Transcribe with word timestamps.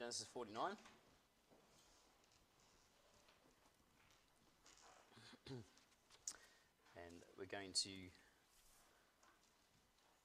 Genesis 0.00 0.26
49. 0.32 0.72
and 5.50 5.60
we're 7.38 7.44
going 7.44 7.74
to 7.74 7.90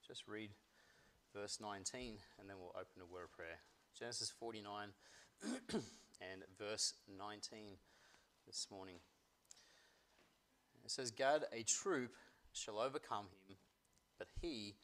just 0.08 0.30
read 0.30 0.52
verse 1.36 1.60
19 1.62 2.14
and 2.40 2.50
then 2.50 2.56
we'll 2.58 2.70
open 2.70 3.02
a 3.02 3.06
word 3.06 3.26
of 3.26 3.34
prayer. 3.34 3.60
Genesis 4.00 4.32
49 4.40 4.92
and 5.44 6.44
verse 6.58 6.94
19 7.20 7.76
this 8.48 8.68
morning. 8.72 8.96
It 10.86 10.92
says, 10.92 11.12
Gad, 11.12 11.48
a 11.52 11.64
troop 11.64 12.14
shall 12.54 12.80
overcome 12.80 13.26
him, 13.26 13.58
but 14.18 14.30
he 14.42 14.76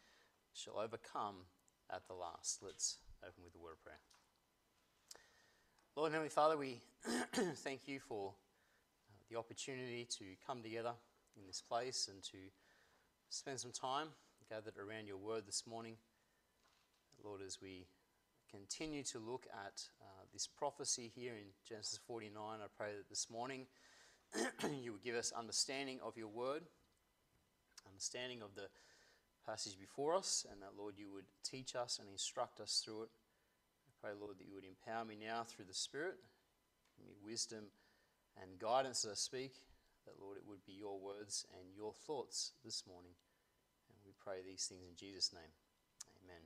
shall 0.54 0.78
overcome 0.78 1.46
at 1.90 2.10
the 2.10 2.14
last. 2.14 2.62
Let's 2.62 2.98
open 3.26 3.46
with 3.46 3.56
a 3.56 3.60
word 3.64 3.76
of 3.78 3.84
prayer. 3.86 4.00
Lord 5.98 6.08
and 6.08 6.14
Heavenly 6.14 6.30
Father, 6.30 6.58
we 6.58 6.80
thank 7.34 7.86
you 7.86 8.00
for 8.00 8.30
uh, 8.30 9.24
the 9.30 9.38
opportunity 9.38 10.08
to 10.20 10.24
come 10.48 10.64
together 10.64 10.94
in 11.36 11.46
this 11.46 11.62
place 11.62 12.08
and 12.10 12.24
to 12.24 12.38
spend 13.30 13.60
some 13.60 13.74
time 13.74 14.08
gathered 14.50 14.78
around 14.78 15.08
your 15.08 15.18
word 15.18 15.44
this 15.46 15.68
morning. 15.68 15.98
Lord, 17.22 17.42
as 17.46 17.60
we 17.62 17.88
continue 18.50 19.04
to 19.04 19.20
look 19.20 19.48
at 19.54 19.84
uh, 20.02 20.24
this 20.32 20.48
prophecy 20.48 21.12
here 21.14 21.34
in 21.34 21.48
Genesis 21.68 22.00
49, 22.08 22.34
I 22.42 22.68
pray 22.78 22.92
that 22.96 23.10
this 23.10 23.30
morning 23.30 23.68
you 24.82 24.94
would 24.94 25.04
give 25.04 25.16
us 25.16 25.34
understanding 25.38 26.00
of 26.02 26.16
your 26.16 26.30
word, 26.30 26.62
understanding 27.86 28.42
of 28.42 28.56
the 28.56 28.70
passage 29.46 29.78
before 29.78 30.16
us, 30.16 30.46
and 30.50 30.62
that, 30.62 30.72
Lord, 30.80 30.94
you 30.96 31.12
would 31.12 31.26
teach 31.44 31.76
us 31.76 32.00
and 32.00 32.08
instruct 32.10 32.62
us 32.62 32.82
through 32.82 33.04
it. 33.04 33.10
Pray, 34.02 34.12
Lord, 34.20 34.40
that 34.40 34.48
you 34.48 34.56
would 34.56 34.66
empower 34.66 35.06
me 35.06 35.16
now 35.16 35.44
through 35.44 35.66
the 35.66 35.76
Spirit, 35.76 36.16
give 36.98 37.06
me 37.06 37.14
wisdom 37.24 37.66
and 38.42 38.58
guidance 38.58 39.06
as 39.06 39.12
I 39.12 39.14
speak, 39.14 39.54
that, 40.08 40.16
Lord, 40.20 40.38
it 40.38 40.44
would 40.48 40.66
be 40.66 40.74
your 40.74 41.00
words 41.00 41.46
and 41.54 41.70
your 41.76 41.94
thoughts 41.94 42.54
this 42.66 42.84
morning. 42.88 43.12
And 43.90 43.98
we 44.04 44.14
pray 44.18 44.38
these 44.44 44.66
things 44.66 44.82
in 44.90 44.96
Jesus' 44.96 45.32
name. 45.32 45.52
Amen. 46.24 46.42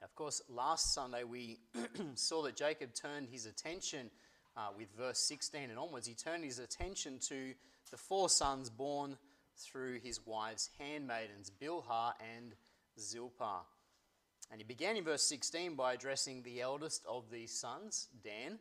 Now, 0.00 0.06
of 0.06 0.14
course, 0.16 0.42
last 0.48 0.92
Sunday 0.92 1.22
we 1.22 1.60
saw 2.14 2.42
that 2.42 2.56
Jacob 2.56 2.94
turned 2.94 3.28
his 3.28 3.46
attention 3.46 4.10
uh, 4.56 4.70
with 4.76 4.88
verse 4.98 5.20
16 5.20 5.70
and 5.70 5.78
onwards. 5.78 6.08
He 6.08 6.14
turned 6.14 6.42
his 6.42 6.58
attention 6.58 7.20
to 7.28 7.54
the 7.92 7.96
four 7.96 8.28
sons 8.28 8.70
born 8.70 9.16
through 9.56 10.00
his 10.00 10.18
wife's 10.26 10.68
handmaidens, 10.80 11.52
Bilhah 11.62 12.14
and 12.36 12.54
Zilpah. 12.98 13.62
And 14.50 14.60
he 14.60 14.64
began 14.64 14.96
in 14.96 15.04
verse 15.04 15.22
16 15.22 15.74
by 15.74 15.94
addressing 15.94 16.42
the 16.42 16.60
eldest 16.60 17.04
of 17.06 17.30
these 17.30 17.52
sons, 17.52 18.08
Dan. 18.24 18.58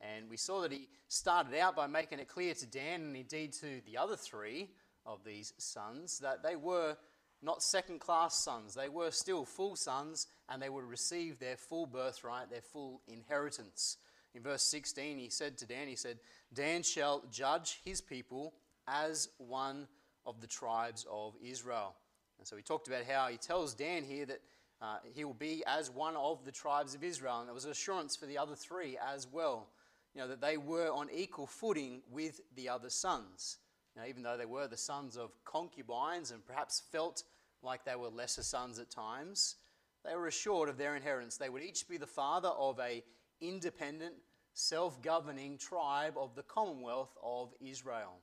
And 0.00 0.30
we 0.30 0.36
saw 0.36 0.60
that 0.62 0.72
he 0.72 0.88
started 1.08 1.58
out 1.58 1.74
by 1.74 1.86
making 1.88 2.20
it 2.20 2.28
clear 2.28 2.54
to 2.54 2.66
Dan 2.66 3.00
and 3.02 3.16
indeed 3.16 3.52
to 3.54 3.80
the 3.84 3.96
other 3.98 4.16
three 4.16 4.70
of 5.04 5.24
these 5.24 5.52
sons 5.58 6.18
that 6.20 6.42
they 6.42 6.54
were 6.54 6.96
not 7.42 7.62
second 7.62 8.00
class 8.00 8.44
sons. 8.44 8.74
They 8.74 8.88
were 8.88 9.10
still 9.10 9.44
full 9.44 9.76
sons 9.76 10.26
and 10.48 10.62
they 10.62 10.68
would 10.68 10.84
receive 10.84 11.38
their 11.38 11.56
full 11.56 11.86
birthright, 11.86 12.50
their 12.50 12.62
full 12.62 13.00
inheritance. 13.08 13.96
In 14.34 14.42
verse 14.42 14.62
16, 14.62 15.18
he 15.18 15.30
said 15.30 15.58
to 15.58 15.66
Dan, 15.66 15.88
He 15.88 15.96
said, 15.96 16.18
Dan 16.52 16.82
shall 16.82 17.24
judge 17.30 17.80
his 17.84 18.00
people 18.00 18.54
as 18.86 19.28
one 19.38 19.88
of 20.26 20.40
the 20.40 20.46
tribes 20.46 21.06
of 21.10 21.34
Israel. 21.42 21.94
And 22.38 22.46
so 22.46 22.56
he 22.56 22.62
talked 22.62 22.88
about 22.88 23.04
how 23.04 23.28
he 23.28 23.36
tells 23.36 23.74
Dan 23.74 24.04
here 24.04 24.26
that 24.26 24.40
uh, 24.80 24.98
he 25.14 25.24
will 25.24 25.34
be 25.34 25.64
as 25.66 25.90
one 25.90 26.16
of 26.16 26.44
the 26.44 26.52
tribes 26.52 26.94
of 26.94 27.02
Israel. 27.02 27.40
And 27.40 27.48
there 27.48 27.54
was 27.54 27.64
assurance 27.64 28.16
for 28.16 28.26
the 28.26 28.38
other 28.38 28.54
three 28.54 28.96
as 29.14 29.26
well. 29.30 29.68
You 30.14 30.22
know, 30.22 30.28
that 30.28 30.40
they 30.40 30.56
were 30.56 30.90
on 30.90 31.08
equal 31.12 31.46
footing 31.46 32.02
with 32.10 32.40
the 32.56 32.68
other 32.68 32.90
sons. 32.90 33.58
Now, 33.96 34.02
even 34.08 34.22
though 34.22 34.36
they 34.36 34.46
were 34.46 34.68
the 34.68 34.76
sons 34.76 35.16
of 35.16 35.32
concubines 35.44 36.30
and 36.30 36.44
perhaps 36.46 36.82
felt 36.92 37.24
like 37.62 37.84
they 37.84 37.96
were 37.96 38.08
lesser 38.08 38.42
sons 38.42 38.78
at 38.78 38.90
times, 38.90 39.56
they 40.04 40.14
were 40.14 40.28
assured 40.28 40.68
of 40.68 40.78
their 40.78 40.94
inheritance. 40.94 41.36
They 41.36 41.48
would 41.48 41.62
each 41.62 41.88
be 41.88 41.96
the 41.96 42.06
father 42.06 42.48
of 42.48 42.78
a 42.78 43.02
independent, 43.40 44.14
self-governing 44.54 45.58
tribe 45.58 46.14
of 46.16 46.34
the 46.34 46.42
commonwealth 46.42 47.16
of 47.22 47.52
Israel. 47.60 48.20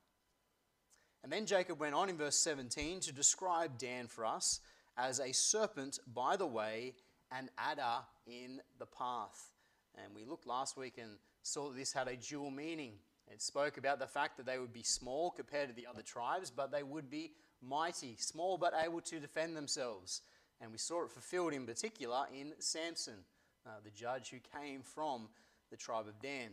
And 1.23 1.31
then 1.31 1.45
Jacob 1.45 1.79
went 1.79 1.95
on 1.95 2.09
in 2.09 2.17
verse 2.17 2.38
17 2.38 3.01
to 3.01 3.13
describe 3.13 3.77
Dan 3.77 4.07
for 4.07 4.25
us 4.25 4.61
as 4.97 5.19
a 5.19 5.33
serpent 5.33 6.00
by 6.13 6.35
the 6.35 6.45
way, 6.45 6.94
an 7.31 7.50
adder 7.57 8.03
in 8.28 8.61
the 8.79 8.85
path. 8.85 9.51
And 9.95 10.13
we 10.16 10.25
looked 10.25 10.47
last 10.47 10.78
week 10.78 10.97
and 10.97 11.11
saw 11.41 11.69
that 11.69 11.78
this 11.78 11.94
had 11.94 12.07
a 12.07 12.16
dual 12.16 12.51
meaning. 12.51 12.94
It 13.31 13.41
spoke 13.41 13.78
about 13.78 14.00
the 14.00 14.07
fact 14.07 14.38
that 14.38 14.45
they 14.45 14.59
would 14.59 14.73
be 14.73 14.83
small 14.83 15.31
compared 15.31 15.69
to 15.69 15.75
the 15.75 15.88
other 15.88 16.01
tribes, 16.01 16.51
but 16.51 16.72
they 16.72 16.83
would 16.83 17.09
be 17.09 17.31
mighty, 17.61 18.16
small 18.17 18.57
but 18.57 18.73
able 18.83 19.01
to 19.01 19.19
defend 19.19 19.56
themselves. 19.56 20.22
And 20.61 20.72
we 20.72 20.78
saw 20.78 21.03
it 21.03 21.12
fulfilled 21.12 21.53
in 21.53 21.66
particular 21.66 22.25
in 22.33 22.53
Samson, 22.59 23.25
uh, 23.66 23.72
the 23.83 23.89
judge 23.91 24.29
who 24.29 24.38
came 24.59 24.81
from 24.81 25.29
the 25.72 25.77
tribe 25.77 26.07
of 26.07 26.22
Dan. 26.22 26.51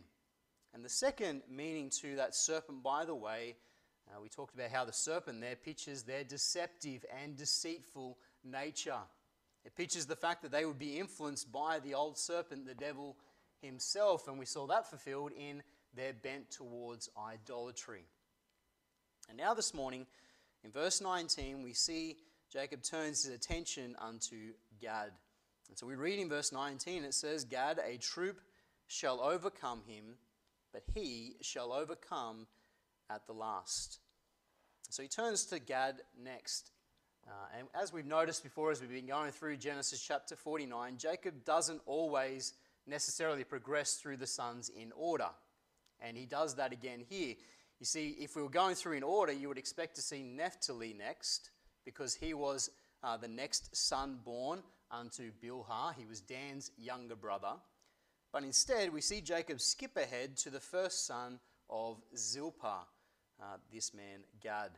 And 0.75 0.85
the 0.85 0.89
second 0.89 1.43
meaning 1.51 1.91
to 2.01 2.17
that 2.17 2.35
serpent, 2.35 2.83
by 2.83 3.05
the 3.05 3.15
way, 3.15 3.57
uh, 4.09 4.21
we 4.21 4.29
talked 4.29 4.55
about 4.55 4.71
how 4.71 4.85
the 4.85 4.93
serpent 4.93 5.41
there 5.41 5.57
pictures 5.57 6.03
their 6.03 6.25
deceptive 6.25 7.05
and 7.23 7.37
deceitful 7.37 8.19
nature. 8.45 9.01
It 9.65 9.77
pictures 9.77 10.07
the 10.07 10.17
fact 10.17 10.43
that 10.43 10.51
they 10.51 10.65
would 10.65 10.79
be 10.79 10.99
influenced 10.99 11.53
by 11.53 11.79
the 11.79 11.95
old 11.95 12.19
serpent, 12.19 12.67
the 12.67 12.75
devil 12.75 13.17
himself, 13.61 14.27
and 14.29 14.39
we 14.39 14.47
saw 14.47 14.67
that 14.67 14.91
fulfilled 14.91 15.33
in 15.39 15.63
their 15.95 16.13
bent 16.13 16.51
towards 16.51 17.09
idolatry. 17.17 18.05
And 19.29 19.39
now, 19.39 19.55
this 19.55 19.73
morning, 19.73 20.07
in 20.65 20.73
verse 20.73 21.01
19, 21.01 21.63
we 21.63 21.73
see 21.73 22.17
Jacob 22.53 22.83
turns 22.83 23.25
his 23.25 23.35
attention 23.35 23.97
unto 24.01 24.53
Gad. 24.81 25.13
And 25.69 25.79
so 25.79 25.87
we 25.87 25.95
read 25.95 26.19
in 26.19 26.29
verse 26.29 26.53
19, 26.53 27.05
it 27.05 27.15
says, 27.15 27.45
Gad, 27.45 27.81
a 27.85 27.97
troop 27.97 28.41
shall 28.89 29.21
overcome 29.21 29.83
him, 29.87 30.17
but 30.73 30.83
he 30.93 31.37
shall 31.41 31.73
overcome 31.73 32.47
at 33.09 33.27
the 33.27 33.33
last. 33.33 34.01
So 34.91 35.03
he 35.03 35.09
turns 35.09 35.47
to 35.47 35.59
Gad 35.59 36.03
next. 36.23 36.71
Uh, 37.27 37.59
and 37.59 37.69
as 37.81 37.93
we've 37.93 38.07
noticed 38.07 38.43
before, 38.43 38.71
as 38.71 38.81
we've 38.81 38.91
been 38.91 39.07
going 39.07 39.31
through 39.31 39.57
Genesis 39.57 40.01
chapter 40.01 40.37
49, 40.37 40.97
Jacob 40.97 41.45
doesn't 41.45 41.81
always 41.87 42.55
necessarily 42.87 43.45
progress 43.45 43.95
through 43.95 44.17
the 44.17 44.27
sons 44.27 44.69
in 44.69 44.93
order. 44.97 45.29
And 46.01 46.17
he 46.17 46.27
does 46.27 46.57
that 46.57 46.73
again 46.73 47.05
here. 47.09 47.35
You 47.79 47.87
see, 47.87 48.17
if 48.21 48.37
we 48.37 48.43
were 48.43 48.49
going 48.49 48.75
through 48.75 48.97
in 48.97 49.03
order, 49.03 49.33
you 49.33 49.49
would 49.49 49.59
expect 49.59 49.97
to 49.97 50.03
see 50.03 50.23
Naphtali 50.23 50.95
next, 50.97 51.51
because 51.85 52.15
he 52.15 52.35
was 52.35 52.71
uh, 53.03 53.17
the 53.17 53.29
next 53.29 53.75
son 53.75 54.19
born 54.25 54.63
unto 54.91 55.33
Bilhah. 55.43 55.95
He 55.97 56.07
was 56.07 56.21
Dan's 56.21 56.71
younger 56.77 57.17
brother. 57.17 57.55
But 58.33 58.45
instead, 58.45 58.93
we 58.93 59.01
see 59.01 59.21
Jacob 59.21 59.61
skip 59.61 59.97
ahead 59.97 60.37
to 60.39 60.51
the 60.51 60.61
first 60.61 61.07
son 61.07 61.39
of 61.69 62.01
Zilpah, 62.17 62.87
uh, 63.41 63.57
this 63.73 63.93
man 63.93 64.25
Gad. 64.41 64.71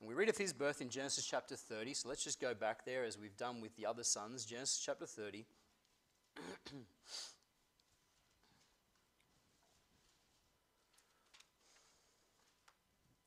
And 0.00 0.08
we 0.08 0.14
read 0.14 0.30
of 0.30 0.38
his 0.38 0.54
birth 0.54 0.80
in 0.80 0.88
Genesis 0.88 1.26
chapter 1.26 1.56
30, 1.56 1.92
so 1.92 2.08
let's 2.08 2.24
just 2.24 2.40
go 2.40 2.54
back 2.54 2.86
there 2.86 3.04
as 3.04 3.18
we've 3.18 3.36
done 3.36 3.60
with 3.60 3.76
the 3.76 3.84
other 3.84 4.02
sons. 4.02 4.46
Genesis 4.46 4.82
chapter 4.84 5.04
30. 5.04 5.44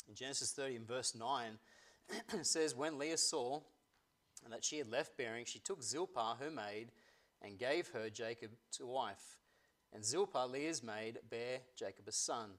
in 0.09 0.15
Genesis 0.15 0.51
30, 0.51 0.77
in 0.77 0.85
verse 0.85 1.13
9, 1.15 1.59
it 2.33 2.47
says, 2.47 2.75
When 2.75 2.97
Leah 2.97 3.19
saw 3.19 3.61
that 4.49 4.63
she 4.63 4.79
had 4.79 4.89
left 4.89 5.15
bearing, 5.15 5.45
she 5.45 5.59
took 5.59 5.83
Zilpah, 5.83 6.37
her 6.39 6.49
maid, 6.49 6.89
and 7.43 7.59
gave 7.59 7.89
her 7.89 8.09
Jacob 8.09 8.49
to 8.77 8.87
wife. 8.87 9.37
And 9.93 10.03
Zilpah, 10.03 10.47
Leah's 10.47 10.81
maid, 10.81 11.19
bare 11.29 11.59
Jacob 11.75 12.07
a 12.07 12.11
son. 12.11 12.49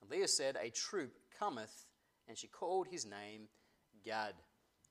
And 0.00 0.10
Leah 0.10 0.28
said, 0.28 0.56
A 0.56 0.70
troop 0.70 1.18
cometh, 1.38 1.84
and 2.28 2.36
she 2.36 2.46
called 2.46 2.86
his 2.86 3.04
name 3.04 3.48
Gad. 4.04 4.34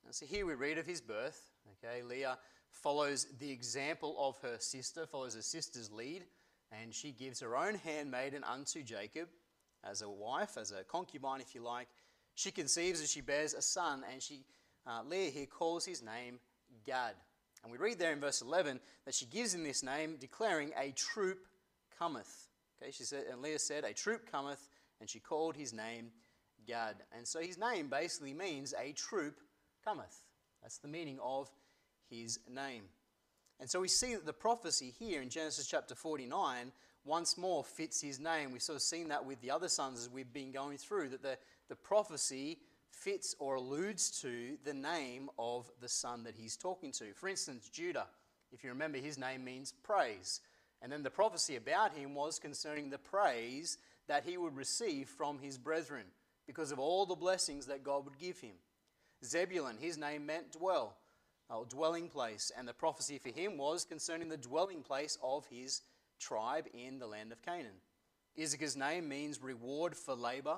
And 0.06 0.14
so 0.14 0.26
here 0.26 0.46
we 0.46 0.56
read 0.56 0.78
of 0.78 0.86
his 0.86 1.02
birth. 1.02 1.52
Okay, 1.84 2.02
Leah 2.02 2.38
follows 2.72 3.28
the 3.40 3.52
example 3.52 4.16
of 4.20 4.38
her 4.42 4.58
sister, 4.60 5.06
follows 5.06 5.36
her 5.36 5.42
sister's 5.42 5.92
lead, 5.92 6.24
and 6.72 6.94
she 6.94 7.12
gives 7.12 7.40
her 7.40 7.56
own 7.56 7.76
handmaiden 7.76 8.44
unto 8.44 8.84
Jacob 8.84 9.30
as 9.84 10.02
a 10.02 10.10
wife, 10.10 10.58
as 10.58 10.72
a 10.72 10.84
concubine, 10.84 11.42
if 11.42 11.56
you 11.56 11.62
like. 11.62 11.88
She 12.36 12.52
conceives 12.52 13.00
and 13.00 13.10
she 13.10 13.22
bears 13.22 13.54
a 13.54 13.62
son, 13.62 14.04
and 14.12 14.22
she, 14.22 14.46
uh, 14.86 15.02
Leah 15.06 15.32
here 15.32 15.46
calls 15.46 15.86
his 15.86 16.04
name 16.04 16.40
Gad. 16.86 17.16
And 17.64 17.72
we 17.72 17.78
read 17.78 18.00
there 18.00 18.14
in 18.14 18.20
verse 18.20 18.42
11 18.42 18.80
that 19.06 19.16
she 19.16 19.26
gives 19.26 19.54
him 19.54 19.64
this 19.64 19.84
name, 19.84 20.18
declaring, 20.20 20.72
A 20.80 20.92
troop 20.92 21.40
cometh. 21.98 22.48
Okay, 22.82 22.92
she 22.92 23.04
said, 23.04 23.26
and 23.32 23.42
Leah 23.42 23.60
said, 23.60 23.84
A 23.84 23.94
troop 23.94 24.30
cometh, 24.32 24.70
and 25.00 25.10
she 25.10 25.20
called 25.20 25.56
his 25.56 25.74
name 25.74 26.12
Gad. 26.68 26.96
And 27.16 27.28
so 27.28 27.40
his 27.40 27.58
name 27.58 27.88
basically 27.88 28.34
means 28.34 28.74
a 28.80 28.92
troop 28.92 29.40
cometh. 29.84 30.24
That's 30.62 30.78
the 30.78 30.88
meaning 30.88 31.20
of 31.24 31.50
his 32.10 32.40
name. 32.50 32.84
And 33.60 33.70
so 33.70 33.80
we 33.80 33.88
see 33.88 34.14
that 34.14 34.26
the 34.26 34.34
prophecy 34.34 34.94
here 35.00 35.22
in 35.22 35.30
Genesis 35.30 35.68
chapter 35.68 35.96
49 35.96 36.72
once 37.06 37.38
more 37.38 37.64
fits 37.64 38.02
his 38.02 38.20
name. 38.20 38.52
We've 38.52 38.62
sort 38.62 38.76
of 38.76 38.82
seen 38.82 39.08
that 39.08 39.26
with 39.26 39.42
the 39.42 39.50
other 39.50 39.70
sons 39.70 40.00
as 40.00 40.10
we've 40.10 40.32
been 40.32 40.52
going 40.52 40.78
through, 40.78 41.10
that 41.10 41.24
the, 41.24 41.38
the 41.70 41.76
prophecy 41.76 42.60
fits 42.92 43.36
or 43.40 43.56
alludes 43.56 44.22
to 44.22 44.58
the 44.64 44.74
name 44.74 45.30
of 45.40 45.72
the 45.82 45.90
son 45.90 46.24
that 46.24 46.36
he's 46.36 46.58
talking 46.58 46.92
to. 46.92 47.14
For 47.14 47.30
instance, 47.30 47.70
Judah, 47.70 48.08
if 48.52 48.64
you 48.64 48.70
remember, 48.70 48.98
his 48.98 49.18
name 49.18 49.44
means 49.44 49.74
praise. 49.84 50.42
And 50.82 50.92
then 50.92 51.04
the 51.04 51.10
prophecy 51.10 51.56
about 51.56 51.96
him 51.96 52.14
was 52.14 52.40
concerning 52.40 52.90
the 52.90 52.98
praise 52.98 53.78
that 54.08 54.24
he 54.26 54.38
would 54.38 54.56
receive 54.56 55.10
from 55.10 55.40
his 55.40 55.58
brethren 55.58 56.06
because 56.48 56.72
of 56.72 56.80
all 56.80 57.06
the 57.06 57.16
blessings 57.16 57.68
that 57.68 57.84
God 57.84 58.06
would 58.06 58.18
give 58.18 58.40
him. 58.40 58.56
Zebulun, 59.24 59.78
his 59.78 59.98
name 59.98 60.26
meant 60.26 60.54
dwell, 60.54 60.98
or 61.50 61.66
dwelling 61.66 62.08
place, 62.10 62.52
and 62.58 62.68
the 62.68 62.74
prophecy 62.74 63.20
for 63.20 63.30
him 63.30 63.58
was 63.58 63.86
concerning 63.86 64.30
the 64.30 64.38
dwelling 64.38 64.82
place 64.82 65.18
of 65.22 65.46
his 65.48 65.82
tribe 66.20 66.66
in 66.74 67.00
the 67.00 67.08
land 67.08 67.32
of 67.32 67.42
Canaan. 67.42 67.82
Issachar's 68.38 68.76
name 68.76 69.08
means 69.08 69.42
reward 69.42 69.96
for 69.96 70.16
labor, 70.16 70.58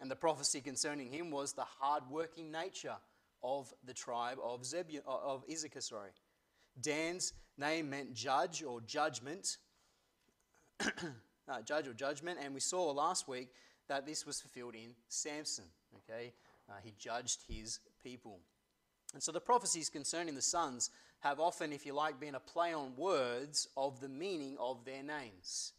and 0.00 0.10
the 0.10 0.16
prophecy 0.16 0.60
concerning 0.60 1.08
him 1.08 1.30
was 1.30 1.52
the 1.52 1.64
hard-working 1.64 2.50
nature 2.50 2.96
of 3.42 3.72
the 3.84 3.94
tribe 3.94 4.38
of, 4.42 4.64
Zebulun, 4.64 5.04
of 5.06 5.44
Issachar. 5.50 5.80
Sorry. 5.80 6.10
Dan's 6.80 7.34
name 7.58 7.90
meant 7.90 8.14
judge 8.14 8.62
or 8.62 8.80
judgment, 8.80 9.58
uh, 10.80 11.62
judge 11.64 11.86
or 11.86 11.92
judgment, 11.92 12.38
and 12.42 12.54
we 12.54 12.60
saw 12.60 12.90
last 12.90 13.28
week 13.28 13.50
that 13.90 14.06
this 14.06 14.24
was 14.24 14.40
fulfilled 14.40 14.74
in 14.74 14.94
Samson. 15.08 15.64
Okay, 15.96 16.32
uh, 16.68 16.74
he 16.82 16.94
judged 16.96 17.40
his 17.48 17.80
people. 18.02 18.38
And 19.12 19.22
so 19.22 19.32
the 19.32 19.40
prophecies 19.40 19.90
concerning 19.90 20.36
the 20.36 20.42
sons 20.42 20.90
have 21.18 21.40
often, 21.40 21.72
if 21.72 21.84
you 21.84 21.92
like, 21.92 22.20
been 22.20 22.36
a 22.36 22.40
play 22.40 22.72
on 22.72 22.94
words 22.96 23.68
of 23.76 24.00
the 24.00 24.08
meaning 24.08 24.56
of 24.60 24.84
their 24.84 25.02
names. 25.02 25.72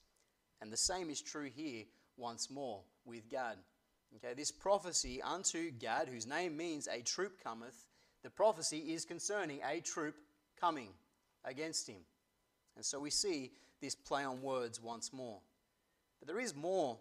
And 0.61 0.71
the 0.71 0.77
same 0.77 1.09
is 1.09 1.21
true 1.21 1.49
here 1.49 1.85
once 2.17 2.51
more 2.51 2.81
with 3.05 3.29
Gad. 3.29 3.55
Okay, 4.17 4.33
this 4.35 4.51
prophecy 4.51 5.21
unto 5.21 5.71
Gad, 5.71 6.09
whose 6.09 6.27
name 6.27 6.57
means 6.57 6.87
a 6.87 7.01
troop 7.01 7.41
cometh, 7.41 7.85
the 8.23 8.29
prophecy 8.29 8.93
is 8.93 9.05
concerning 9.05 9.61
a 9.65 9.79
troop 9.79 10.15
coming 10.59 10.89
against 11.45 11.87
him. 11.87 12.01
And 12.75 12.85
so 12.85 12.99
we 12.99 13.09
see 13.09 13.51
this 13.79 13.95
play 13.95 14.25
on 14.25 14.41
words 14.41 14.81
once 14.81 15.13
more. 15.13 15.39
But 16.19 16.27
there 16.27 16.41
is 16.41 16.53
more, 16.53 16.97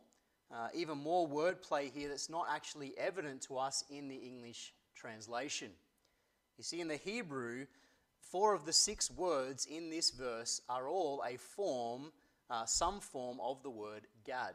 uh, 0.52 0.68
even 0.74 0.98
more 0.98 1.28
wordplay 1.28 1.92
here 1.92 2.08
that's 2.08 2.28
not 2.30 2.46
actually 2.50 2.92
evident 2.98 3.42
to 3.42 3.56
us 3.56 3.84
in 3.90 4.08
the 4.08 4.16
English 4.16 4.74
translation. 4.96 5.70
You 6.58 6.64
see, 6.64 6.80
in 6.80 6.88
the 6.88 6.96
Hebrew, 6.96 7.66
four 8.20 8.54
of 8.54 8.66
the 8.66 8.72
six 8.72 9.10
words 9.10 9.66
in 9.66 9.90
this 9.90 10.10
verse 10.10 10.60
are 10.68 10.88
all 10.88 11.22
a 11.26 11.36
form, 11.36 12.12
uh, 12.50 12.64
some 12.64 13.00
form 13.00 13.38
of 13.40 13.62
the 13.62 13.70
word 13.70 14.02
Gad. 14.24 14.54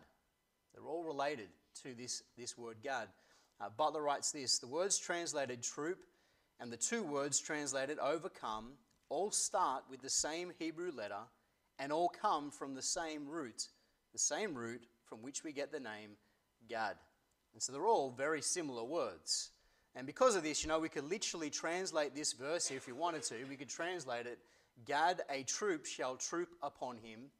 They're 0.74 0.88
all 0.88 1.04
related 1.04 1.48
to 1.84 1.94
this, 1.94 2.24
this 2.38 2.58
word 2.58 2.78
Gad. 2.84 3.08
Uh, 3.62 3.70
Butler 3.76 4.02
writes 4.02 4.32
this 4.32 4.60
The 4.60 4.68
words 4.68 4.98
translated 4.98 5.64
troop 5.64 6.00
and 6.60 6.72
the 6.72 6.78
two 6.78 7.04
words 7.04 7.40
translated 7.40 8.00
overcome 8.00 8.74
all 9.10 9.32
start 9.32 9.84
with 9.90 10.02
the 10.02 10.10
same 10.10 10.52
Hebrew 10.60 10.92
letter 10.92 11.24
and 11.80 11.92
all 11.92 12.10
come 12.10 12.52
from 12.52 12.74
the 12.74 12.82
same 12.82 13.28
root, 13.28 13.68
the 14.14 14.20
same 14.20 14.56
root 14.56 14.82
from 15.08 15.22
which 15.22 15.44
we 15.44 15.52
get 15.52 15.72
the 15.72 15.80
name 15.80 16.12
Gad. 16.68 16.96
And 17.54 17.62
so 17.62 17.72
they're 17.72 17.88
all 17.88 18.12
very 18.12 18.42
similar 18.42 18.84
words. 18.84 19.52
And 19.96 20.06
because 20.06 20.36
of 20.36 20.44
this, 20.44 20.64
you 20.64 20.68
know, 20.68 20.80
we 20.80 20.90
could 20.90 21.10
literally 21.10 21.50
translate 21.50 22.14
this 22.14 22.34
verse 22.34 22.68
here 22.68 22.78
if 22.78 22.88
we 22.88 22.94
wanted 22.94 23.24
to. 23.24 23.36
We 23.50 23.56
could 23.56 23.70
translate 23.70 24.26
it 24.26 24.40
Gad, 24.84 25.22
a 25.30 25.44
troop 25.44 25.86
shall 25.86 26.18
troop 26.18 26.50
upon 26.62 26.98
him, 26.98 27.32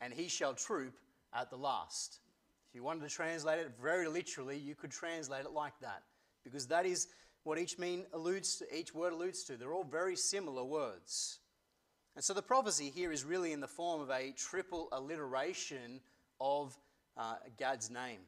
and 0.00 0.12
he 0.12 0.28
shall 0.28 0.54
troop 0.54 0.94
at 1.34 1.50
the 1.50 1.56
last. 1.56 2.20
If 2.68 2.74
you 2.76 2.84
wanted 2.84 3.08
to 3.08 3.14
translate 3.14 3.58
it 3.58 3.72
very 3.82 4.06
literally, 4.06 4.58
you 4.58 4.74
could 4.74 4.92
translate 4.92 5.44
it 5.44 5.50
like 5.50 5.72
that. 5.80 6.02
Because 6.44 6.66
that 6.68 6.86
is 6.86 7.08
what 7.42 7.58
each 7.58 7.78
mean 7.78 8.06
alludes 8.12 8.56
to, 8.56 8.76
each 8.76 8.94
word 8.94 9.12
alludes 9.12 9.42
to. 9.44 9.56
They're 9.56 9.72
all 9.72 9.84
very 9.84 10.16
similar 10.16 10.62
words. 10.62 11.40
And 12.14 12.24
so 12.24 12.34
the 12.34 12.42
prophecy 12.42 12.90
here 12.94 13.10
is 13.10 13.24
really 13.24 13.52
in 13.52 13.60
the 13.60 13.66
form 13.66 14.00
of 14.00 14.10
a 14.10 14.32
triple 14.36 14.88
alliteration 14.92 16.00
of 16.40 16.76
uh, 17.18 17.34
Gad's 17.58 17.90
name. 17.90 18.20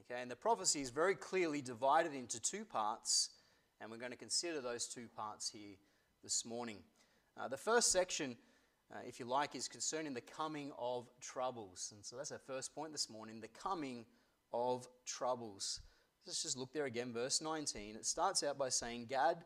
Okay, 0.00 0.20
and 0.20 0.30
the 0.30 0.36
prophecy 0.36 0.80
is 0.80 0.90
very 0.90 1.14
clearly 1.14 1.60
divided 1.60 2.14
into 2.14 2.40
two 2.40 2.64
parts, 2.64 3.30
and 3.80 3.90
we're 3.90 3.98
going 3.98 4.10
to 4.10 4.16
consider 4.16 4.60
those 4.60 4.86
two 4.86 5.06
parts 5.14 5.50
here 5.50 5.76
this 6.22 6.44
morning. 6.44 6.78
Uh, 7.38 7.46
the 7.48 7.56
first 7.56 7.92
section, 7.92 8.36
uh, 8.92 8.98
if 9.06 9.20
you 9.20 9.26
like, 9.26 9.54
is 9.54 9.68
concerning 9.68 10.14
the 10.14 10.20
coming 10.20 10.72
of 10.78 11.08
troubles. 11.20 11.92
And 11.94 12.04
so 12.04 12.16
that's 12.16 12.32
our 12.32 12.38
first 12.38 12.74
point 12.74 12.92
this 12.92 13.10
morning 13.10 13.40
the 13.40 13.48
coming 13.48 14.06
of 14.52 14.88
troubles. 15.04 15.80
Let's 16.26 16.42
just 16.42 16.56
look 16.56 16.72
there 16.72 16.86
again, 16.86 17.12
verse 17.12 17.40
19. 17.40 17.96
It 17.96 18.06
starts 18.06 18.42
out 18.42 18.58
by 18.58 18.68
saying, 18.68 19.06
Gad, 19.06 19.44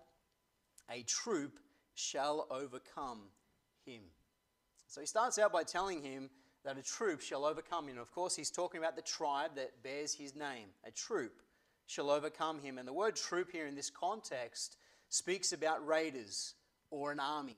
a 0.91 1.03
troop 1.03 1.59
shall 1.95 2.47
overcome 2.51 3.23
him. 3.85 4.03
So 4.87 5.01
he 5.01 5.07
starts 5.07 5.39
out 5.39 5.53
by 5.53 5.65
telling 5.65 6.03
him 6.03 6.31
that 6.67 6.77
a 6.77 6.83
troop 6.83 7.21
shall 7.21 7.45
overcome 7.45 7.87
him. 7.87 7.97
Of 7.97 8.13
course, 8.13 8.35
he's 8.35 8.51
talking 8.51 8.79
about 8.79 8.97
the 8.97 9.03
tribe 9.03 9.53
that 9.55 9.85
bears 9.85 10.13
his 10.13 10.35
name. 10.35 10.67
A 10.85 10.91
troop 10.91 11.41
shall 11.87 12.11
overcome 12.11 12.59
him. 12.59 12.77
And 12.77 12.89
the 12.89 12.93
word 12.93 13.15
troop 13.15 13.53
here 13.53 13.69
in 13.69 13.77
this 13.77 13.89
context 13.89 14.77
speaks 15.09 15.53
about 15.53 15.87
raiders 15.87 16.55
or 16.91 17.13
an 17.13 17.21
army. 17.21 17.57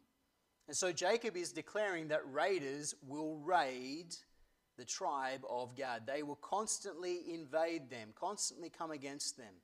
And 0.68 0.76
so 0.76 0.92
Jacob 0.92 1.38
is 1.38 1.52
declaring 1.52 2.08
that 2.08 2.20
raiders 2.30 2.94
will 3.06 3.38
raid 3.38 4.14
the 4.76 4.84
tribe 4.84 5.40
of 5.48 5.74
Gad. 5.74 6.02
They 6.06 6.22
will 6.22 6.36
constantly 6.36 7.32
invade 7.32 7.88
them, 7.88 8.10
constantly 8.14 8.68
come 8.68 8.90
against 8.90 9.38
them. 9.38 9.54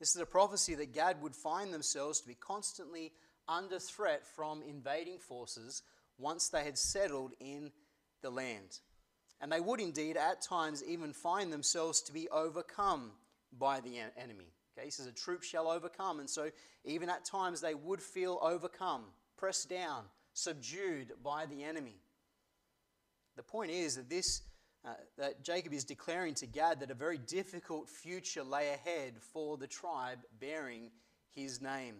This 0.00 0.16
is 0.16 0.20
a 0.20 0.26
prophecy 0.26 0.74
that 0.74 0.92
Gad 0.92 1.22
would 1.22 1.36
find 1.36 1.72
themselves 1.72 2.20
to 2.20 2.26
be 2.26 2.34
constantly 2.34 3.12
under 3.46 3.78
threat 3.78 4.26
from 4.26 4.60
invading 4.68 5.20
forces 5.20 5.84
once 6.18 6.48
they 6.48 6.64
had 6.64 6.76
settled 6.76 7.32
in 7.38 7.70
the 8.22 8.30
land. 8.30 8.80
And 9.40 9.52
they 9.52 9.60
would 9.60 9.80
indeed 9.80 10.16
at 10.16 10.42
times 10.42 10.82
even 10.86 11.12
find 11.12 11.52
themselves 11.52 12.02
to 12.02 12.12
be 12.12 12.28
overcome 12.28 13.12
by 13.56 13.80
the 13.80 13.98
enemy. 14.16 14.52
Okay, 14.76 14.86
he 14.86 14.90
says, 14.90 15.06
A 15.06 15.12
troop 15.12 15.42
shall 15.42 15.68
overcome. 15.68 16.20
And 16.20 16.28
so, 16.28 16.50
even 16.84 17.08
at 17.08 17.24
times, 17.24 17.60
they 17.60 17.74
would 17.74 18.02
feel 18.02 18.38
overcome, 18.42 19.04
pressed 19.36 19.68
down, 19.68 20.04
subdued 20.32 21.12
by 21.22 21.46
the 21.46 21.62
enemy. 21.62 21.96
The 23.36 23.42
point 23.42 23.70
is 23.70 23.96
that 23.96 24.10
this 24.10 24.42
uh, 24.84 24.90
that 25.16 25.42
Jacob 25.42 25.72
is 25.72 25.84
declaring 25.84 26.34
to 26.34 26.46
Gad 26.46 26.80
that 26.80 26.90
a 26.90 26.94
very 26.94 27.18
difficult 27.18 27.88
future 27.88 28.44
lay 28.44 28.68
ahead 28.68 29.14
for 29.32 29.56
the 29.56 29.66
tribe 29.66 30.18
bearing 30.40 30.90
his 31.34 31.60
name. 31.60 31.96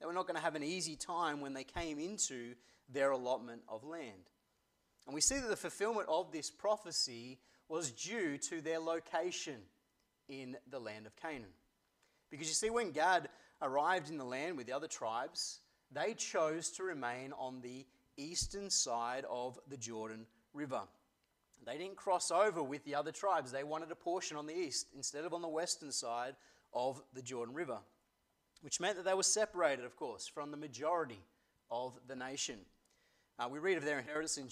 They 0.00 0.06
were 0.06 0.12
not 0.12 0.26
going 0.26 0.36
to 0.36 0.42
have 0.42 0.54
an 0.54 0.62
easy 0.62 0.96
time 0.96 1.40
when 1.40 1.52
they 1.52 1.64
came 1.64 1.98
into 1.98 2.54
their 2.88 3.10
allotment 3.10 3.62
of 3.68 3.84
land. 3.84 4.30
And 5.06 5.14
we 5.14 5.20
see 5.20 5.38
that 5.38 5.48
the 5.48 5.56
fulfillment 5.56 6.08
of 6.08 6.32
this 6.32 6.50
prophecy 6.50 7.38
was 7.68 7.90
due 7.90 8.38
to 8.38 8.60
their 8.60 8.78
location 8.78 9.56
in 10.28 10.56
the 10.70 10.78
land 10.78 11.06
of 11.06 11.16
Canaan. 11.16 11.54
Because 12.30 12.48
you 12.48 12.54
see, 12.54 12.70
when 12.70 12.92
Gad 12.92 13.28
arrived 13.60 14.10
in 14.10 14.18
the 14.18 14.24
land 14.24 14.56
with 14.56 14.66
the 14.66 14.72
other 14.72 14.88
tribes, 14.88 15.60
they 15.90 16.14
chose 16.14 16.70
to 16.72 16.82
remain 16.82 17.32
on 17.38 17.60
the 17.60 17.86
eastern 18.16 18.70
side 18.70 19.24
of 19.28 19.58
the 19.68 19.76
Jordan 19.76 20.26
River. 20.54 20.82
They 21.64 21.78
didn't 21.78 21.96
cross 21.96 22.30
over 22.30 22.62
with 22.62 22.84
the 22.84 22.94
other 22.94 23.12
tribes. 23.12 23.52
They 23.52 23.64
wanted 23.64 23.90
a 23.90 23.96
portion 23.96 24.36
on 24.36 24.46
the 24.46 24.56
east 24.56 24.88
instead 24.96 25.24
of 25.24 25.32
on 25.32 25.42
the 25.42 25.48
western 25.48 25.92
side 25.92 26.34
of 26.72 27.02
the 27.12 27.22
Jordan 27.22 27.54
River, 27.54 27.78
which 28.62 28.80
meant 28.80 28.96
that 28.96 29.04
they 29.04 29.14
were 29.14 29.22
separated, 29.22 29.84
of 29.84 29.96
course, 29.96 30.26
from 30.26 30.50
the 30.50 30.56
majority 30.56 31.20
of 31.70 31.98
the 32.06 32.16
nation. 32.16 32.56
Uh, 33.42 33.48
we 33.48 33.58
read 33.58 33.76
of 33.76 33.84
their 33.84 33.98
inheritance 33.98 34.38
in 34.38 34.46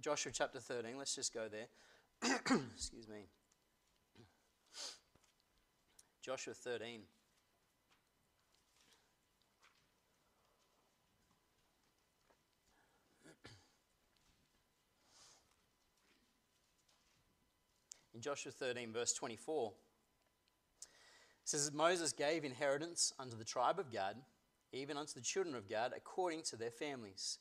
Joshua 0.00 0.30
chapter 0.32 0.60
13. 0.60 0.96
Let's 0.96 1.16
just 1.16 1.34
go 1.34 1.48
there. 1.48 1.66
Excuse 2.76 3.08
me. 3.08 3.24
Joshua 6.24 6.54
13. 6.54 7.00
in 18.14 18.20
Joshua 18.20 18.52
13, 18.52 18.92
verse 18.92 19.12
24. 19.14 19.72
It 19.72 21.48
says, 21.48 21.72
Moses 21.72 22.12
gave 22.12 22.44
inheritance 22.44 23.12
unto 23.18 23.36
the 23.36 23.44
tribe 23.44 23.80
of 23.80 23.90
Gad, 23.90 24.14
even 24.72 24.96
unto 24.96 25.14
the 25.14 25.20
children 25.20 25.56
of 25.56 25.68
Gad, 25.68 25.90
according 25.96 26.42
to 26.42 26.54
their 26.54 26.70
families. 26.70 27.38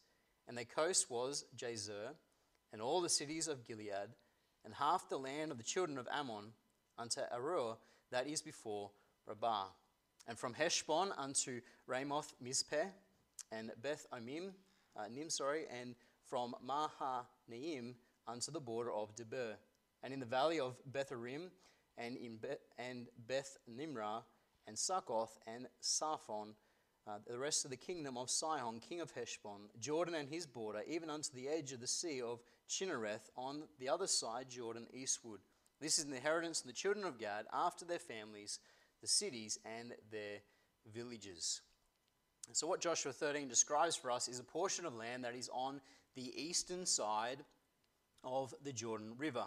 And 0.48 0.58
their 0.58 0.66
coast 0.66 1.10
was 1.10 1.46
Jazer, 1.58 2.14
and 2.72 2.82
all 2.82 3.02
the 3.02 3.10
cities 3.10 3.48
of 3.48 3.66
Gilead, 3.66 4.10
and 4.64 4.74
half 4.74 5.10
the 5.10 5.18
land 5.18 5.52
of 5.52 5.58
the 5.58 5.64
children 5.64 5.98
of 5.98 6.08
Ammon, 6.12 6.54
unto 6.98 7.22
Aroer, 7.34 7.78
that 8.12 8.28
is 8.28 8.42
before 8.42 8.92
Rabbah. 9.28 9.66
And 10.28 10.38
from 10.38 10.54
Heshbon 10.54 11.12
unto 11.18 11.62
Ramoth 11.88 12.34
Mizpeh, 12.44 12.90
and 13.52 13.72
Beth 13.82 14.08
Omim, 14.12 14.52
uh, 14.96 15.08
Nim, 15.08 15.30
sorry, 15.30 15.66
and 15.70 15.96
from 16.26 16.56
Mahanaim 16.64 17.96
unto 18.28 18.52
the 18.52 18.60
border 18.60 18.92
of 18.92 19.16
Debir, 19.16 19.56
and 20.04 20.14
in 20.14 20.20
the 20.20 20.26
valley 20.26 20.60
of 20.60 20.76
Betharim, 20.92 21.50
and 21.98 22.18
in 22.18 22.38
Be- 22.38 22.58
and 22.78 23.08
Beth 23.28 23.58
Nimrah, 23.68 24.24
and 24.68 24.78
Succoth, 24.78 25.38
and 25.46 25.68
Saphon, 25.80 26.56
uh, 27.08 27.18
the 27.28 27.38
rest 27.38 27.66
of 27.66 27.72
the 27.72 27.78
kingdom 27.78 28.18
of 28.18 28.30
Sihon, 28.30 28.80
king 28.80 29.00
of 29.00 29.12
Heshbon, 29.12 29.70
Jordan 29.80 30.16
and 30.16 30.28
his 30.28 30.46
border, 30.46 30.82
even 30.88 31.10
unto 31.10 31.32
the 31.34 31.48
edge 31.48 31.72
of 31.72 31.80
the 31.80 31.88
sea 31.88 32.22
of 32.22 32.42
Chinnereth, 32.68 33.30
on 33.36 33.64
the 33.80 33.90
other 33.90 34.08
side 34.08 34.50
Jordan 34.50 34.88
eastward. 34.94 35.42
This 35.80 36.00
is 36.00 36.06
the 36.06 36.16
inheritance 36.16 36.62
of 36.62 36.68
the 36.68 36.74
children 36.74 37.06
of 37.06 37.20
Gad 37.20 37.46
after 37.54 37.86
their 37.86 38.00
families, 38.00 38.60
the 39.02 39.08
cities 39.08 39.60
and 39.66 39.94
their 40.12 40.40
villages. 40.94 41.62
So, 42.54 42.68
what 42.68 42.82
Joshua 42.82 43.12
13 43.12 43.48
describes 43.48 43.96
for 43.96 44.12
us 44.12 44.28
is 44.28 44.40
a 44.40 44.44
portion 44.44 44.86
of 44.86 44.96
land 44.96 45.24
that 45.24 45.36
is 45.36 45.50
on 45.54 45.82
the 46.16 46.32
eastern 46.42 46.86
side 46.86 47.44
of 48.24 48.54
the 48.64 48.74
Jordan 48.74 49.14
River. 49.18 49.46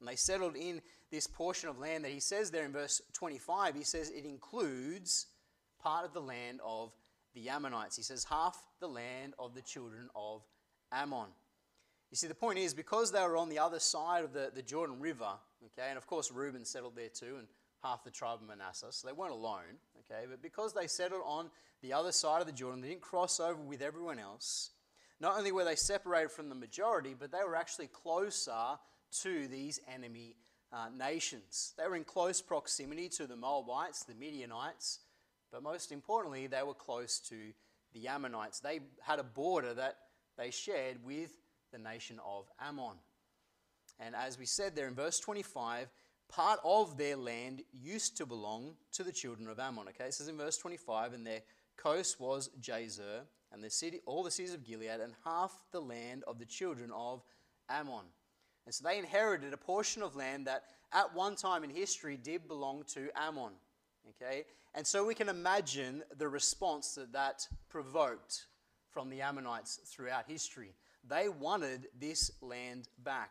And 0.00 0.08
they 0.08 0.16
settled 0.16 0.56
in 0.56 0.80
this 1.10 1.26
portion 1.26 1.68
of 1.68 1.78
land 1.78 2.04
that 2.04 2.12
he 2.12 2.20
says 2.20 2.50
there 2.50 2.64
in 2.64 2.72
verse 2.72 3.00
25. 3.14 3.74
He 3.74 3.84
says 3.84 4.10
it 4.10 4.24
includes 4.24 5.26
part 5.88 6.04
of 6.04 6.12
the 6.12 6.20
land 6.20 6.60
of 6.62 6.92
the 7.34 7.48
Ammonites. 7.48 7.96
He 7.96 8.02
says 8.02 8.22
half 8.28 8.62
the 8.78 8.86
land 8.86 9.32
of 9.38 9.54
the 9.54 9.62
children 9.62 10.10
of 10.14 10.42
Ammon. 10.92 11.28
You 12.10 12.16
see, 12.16 12.26
the 12.26 12.34
point 12.34 12.58
is 12.58 12.74
because 12.74 13.10
they 13.10 13.22
were 13.22 13.38
on 13.38 13.48
the 13.48 13.58
other 13.58 13.78
side 13.78 14.22
of 14.22 14.34
the, 14.34 14.50
the 14.54 14.60
Jordan 14.60 15.00
River, 15.00 15.30
okay, 15.64 15.88
and 15.88 15.96
of 15.96 16.06
course 16.06 16.30
Reuben 16.30 16.66
settled 16.66 16.94
there 16.94 17.08
too, 17.08 17.36
and 17.38 17.48
half 17.82 18.04
the 18.04 18.10
tribe 18.10 18.40
of 18.42 18.48
Manasseh, 18.48 18.88
so 18.90 19.08
they 19.08 19.14
weren't 19.14 19.32
alone, 19.32 19.78
okay, 20.00 20.26
but 20.28 20.42
because 20.42 20.74
they 20.74 20.86
settled 20.86 21.22
on 21.24 21.48
the 21.80 21.94
other 21.94 22.12
side 22.12 22.42
of 22.42 22.46
the 22.46 22.52
Jordan, 22.52 22.82
they 22.82 22.88
didn't 22.88 23.00
cross 23.00 23.40
over 23.40 23.62
with 23.62 23.80
everyone 23.80 24.18
else. 24.18 24.72
Not 25.20 25.38
only 25.38 25.52
were 25.52 25.64
they 25.64 25.74
separated 25.74 26.30
from 26.32 26.50
the 26.50 26.54
majority, 26.54 27.14
but 27.18 27.32
they 27.32 27.44
were 27.46 27.56
actually 27.56 27.86
closer 27.86 28.76
to 29.22 29.48
these 29.48 29.80
enemy 29.94 30.36
uh, 30.70 30.88
nations. 30.94 31.72
They 31.78 31.88
were 31.88 31.96
in 31.96 32.04
close 32.04 32.42
proximity 32.42 33.08
to 33.10 33.26
the 33.26 33.36
Moabites, 33.36 34.04
the 34.04 34.14
Midianites, 34.14 34.98
but 35.52 35.62
most 35.62 35.92
importantly, 35.92 36.46
they 36.46 36.62
were 36.62 36.74
close 36.74 37.18
to 37.28 37.36
the 37.92 38.08
Ammonites. 38.08 38.60
They 38.60 38.80
had 39.00 39.18
a 39.18 39.24
border 39.24 39.74
that 39.74 39.96
they 40.36 40.50
shared 40.50 41.04
with 41.04 41.32
the 41.72 41.78
nation 41.78 42.18
of 42.24 42.48
Ammon. 42.60 42.96
And 43.98 44.14
as 44.14 44.38
we 44.38 44.46
said 44.46 44.76
there 44.76 44.88
in 44.88 44.94
verse 44.94 45.18
25, 45.18 45.88
part 46.28 46.60
of 46.64 46.96
their 46.96 47.16
land 47.16 47.62
used 47.72 48.16
to 48.18 48.26
belong 48.26 48.74
to 48.92 49.02
the 49.02 49.12
children 49.12 49.48
of 49.48 49.58
Ammon. 49.58 49.88
Okay, 49.88 50.04
it 50.04 50.14
says 50.14 50.28
in 50.28 50.36
verse 50.36 50.56
25, 50.56 51.14
and 51.14 51.26
their 51.26 51.42
coast 51.76 52.20
was 52.20 52.50
Jazer, 52.60 53.22
and 53.52 53.64
the 53.64 53.70
city, 53.70 54.00
all 54.04 54.22
the 54.22 54.30
cities 54.30 54.54
of 54.54 54.64
Gilead, 54.64 55.00
and 55.00 55.14
half 55.24 55.58
the 55.72 55.80
land 55.80 56.22
of 56.26 56.38
the 56.38 56.44
children 56.44 56.90
of 56.94 57.22
Ammon. 57.70 58.04
And 58.66 58.74
so 58.74 58.86
they 58.86 58.98
inherited 58.98 59.52
a 59.52 59.56
portion 59.56 60.02
of 60.02 60.14
land 60.14 60.46
that 60.46 60.64
at 60.92 61.14
one 61.14 61.34
time 61.34 61.64
in 61.64 61.70
history 61.70 62.16
did 62.16 62.46
belong 62.46 62.84
to 62.94 63.08
Ammon. 63.16 63.52
Okay? 64.20 64.44
And 64.74 64.86
so 64.86 65.04
we 65.04 65.14
can 65.14 65.28
imagine 65.28 66.02
the 66.16 66.28
response 66.28 66.94
that 66.94 67.12
that 67.12 67.46
provoked 67.68 68.46
from 68.90 69.10
the 69.10 69.22
Ammonites 69.22 69.80
throughout 69.86 70.24
history. 70.28 70.74
They 71.08 71.28
wanted 71.28 71.88
this 71.98 72.30
land 72.40 72.88
back. 73.04 73.30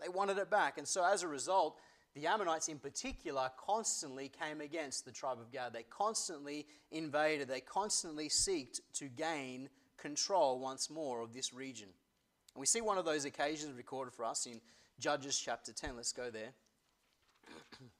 They 0.00 0.08
wanted 0.08 0.38
it 0.38 0.50
back. 0.50 0.78
And 0.78 0.86
so 0.86 1.04
as 1.04 1.22
a 1.22 1.28
result, 1.28 1.78
the 2.14 2.26
Ammonites 2.26 2.68
in 2.68 2.78
particular 2.78 3.50
constantly 3.56 4.28
came 4.28 4.60
against 4.60 5.04
the 5.04 5.12
tribe 5.12 5.38
of 5.40 5.52
Gad. 5.52 5.72
They 5.72 5.84
constantly 5.84 6.66
invaded, 6.90 7.48
they 7.48 7.60
constantly 7.60 8.28
sought 8.28 8.80
to 8.94 9.08
gain 9.08 9.68
control 9.96 10.58
once 10.58 10.90
more 10.90 11.20
of 11.20 11.32
this 11.32 11.52
region. 11.52 11.88
And 12.54 12.60
we 12.60 12.66
see 12.66 12.80
one 12.80 12.98
of 12.98 13.04
those 13.04 13.24
occasions 13.24 13.76
recorded 13.76 14.14
for 14.14 14.24
us 14.24 14.46
in 14.46 14.60
Judges 14.98 15.38
chapter 15.38 15.72
10. 15.72 15.96
Let's 15.96 16.12
go 16.12 16.30
there. 16.30 16.52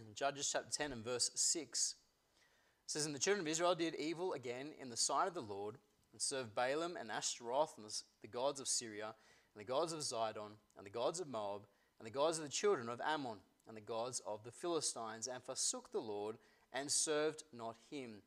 Judges 0.14 0.48
chapter 0.52 0.70
10 0.70 0.92
and 0.92 1.04
verse 1.04 1.30
6 1.34 1.94
says, 2.86 3.06
And 3.06 3.14
the 3.14 3.18
children 3.18 3.44
of 3.44 3.50
Israel 3.50 3.74
did 3.74 3.94
evil 3.96 4.32
again 4.32 4.70
in 4.80 4.90
the 4.90 4.96
sight 4.96 5.28
of 5.28 5.34
the 5.34 5.40
Lord, 5.40 5.76
and 6.12 6.20
served 6.20 6.54
Baalim 6.54 7.00
and 7.00 7.10
Ashtaroth, 7.10 7.74
and 7.76 7.86
the 8.22 8.28
gods 8.28 8.60
of 8.60 8.68
Syria, 8.68 9.14
and 9.54 9.60
the 9.60 9.64
gods 9.68 9.92
of 9.92 10.00
Zidon, 10.00 10.52
and 10.76 10.86
the 10.86 10.90
gods 10.90 11.20
of 11.20 11.28
Moab, 11.28 11.62
and 11.98 12.06
the 12.06 12.12
gods 12.12 12.38
of 12.38 12.44
the 12.44 12.50
children 12.50 12.88
of 12.88 13.00
Ammon, 13.00 13.38
and 13.66 13.76
the 13.76 13.80
gods 13.80 14.20
of 14.26 14.44
the 14.44 14.50
Philistines, 14.50 15.26
and 15.26 15.42
forsook 15.42 15.92
the 15.92 16.00
Lord, 16.00 16.36
and 16.72 16.90
served 16.90 17.44
not 17.52 17.76
him. 17.90 18.22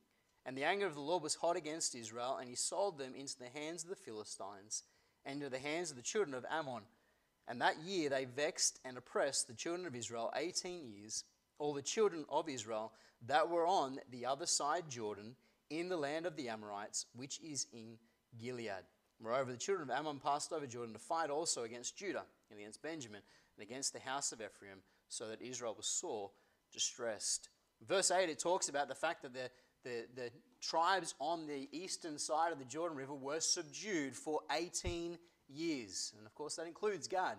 And 0.46 0.58
the 0.58 0.64
anger 0.64 0.86
of 0.86 0.96
the 0.96 1.02
Lord 1.02 1.24
was 1.24 1.36
hot 1.36 1.58
against 1.58 1.96
Israel, 1.96 2.38
and 2.40 2.50
he 2.50 2.56
sold 2.56 2.98
them 2.98 3.14
into 3.16 3.38
the 3.38 3.50
hands 3.50 3.84
of 3.84 3.90
the 3.90 3.96
Philistines, 3.96 4.84
and 5.26 5.42
into 5.42 5.50
the 5.50 5.60
hands 5.60 5.90
of 5.90 5.98
the 5.98 6.04
children 6.04 6.36
of 6.36 6.46
Ammon. 6.50 6.84
And 7.48 7.62
that 7.62 7.78
year 7.86 8.10
they 8.10 8.26
vexed 8.26 8.80
and 8.84 8.98
oppressed 8.98 9.48
the 9.48 9.54
children 9.54 9.86
of 9.86 9.96
Israel 9.96 10.32
eighteen 10.36 10.84
years, 10.88 11.24
all 11.58 11.74
the 11.74 11.82
children 11.82 12.26
of 12.30 12.50
Israel 12.50 12.92
that 13.28 13.50
were 13.50 13.68
on 13.68 14.00
the 14.12 14.26
other 14.26 14.46
side 14.46 14.90
Jordan 14.90 15.36
in 15.70 15.90
the 15.90 15.98
land 15.98 16.26
of 16.26 16.36
the 16.36 16.50
Amorites, 16.50 17.06
which 17.16 17.40
is 17.42 17.68
in 17.74 17.98
Gilead. 18.38 18.84
Moreover, 19.22 19.52
the 19.52 19.58
children 19.58 19.90
of 19.90 19.96
Ammon 19.96 20.20
passed 20.20 20.52
over 20.52 20.68
Jordan 20.68 20.94
to 20.94 21.00
fight 21.00 21.30
also 21.30 21.64
against 21.64 21.98
Judah 21.98 22.24
and 22.50 22.60
against 22.60 22.82
Benjamin 22.82 23.22
and 23.58 23.64
against 23.64 23.94
the 23.94 24.00
house 24.00 24.32
of 24.32 24.42
Ephraim, 24.42 24.80
so 25.08 25.28
that 25.30 25.42
Israel 25.42 25.74
was 25.76 25.88
sore 25.88 26.32
distressed. 26.74 27.50
Verse 27.88 28.12
8, 28.12 28.30
it 28.30 28.40
talks 28.40 28.70
about 28.70 28.88
the 28.88 28.96
fact 28.96 29.22
that 29.24 29.34
the, 29.34 29.50
the, 29.84 30.06
the 30.16 30.32
tribes 30.62 31.16
on 31.20 31.48
the 31.48 31.70
eastern 31.72 32.18
side 32.18 32.52
of 32.52 32.60
the 32.60 32.66
Jordan 32.66 32.98
River 32.98 33.14
were 33.14 33.40
subdued 33.40 34.16
for 34.16 34.42
18 34.52 35.18
years. 35.48 36.14
And 36.18 36.26
of 36.26 36.36
course, 36.36 36.56
that 36.56 36.68
includes 36.68 37.08
Gad. 37.08 37.38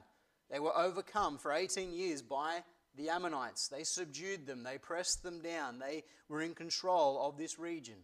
They 0.51 0.61
were 0.61 0.77
overcome 0.77 1.39
for 1.39 1.53
18 1.53 1.93
years 1.93 2.23
by 2.23 2.63
the 2.97 3.11
Ammonites. 3.11 3.69
They 3.69 3.85
subdued 3.85 4.47
them, 4.47 4.63
they 4.63 4.79
pressed 4.79 5.23
them 5.23 5.41
down, 5.41 5.79
they 5.79 6.05
were 6.29 6.43
in 6.43 6.55
control 6.55 7.27
of 7.27 7.37
this 7.37 7.59
region, 7.59 7.97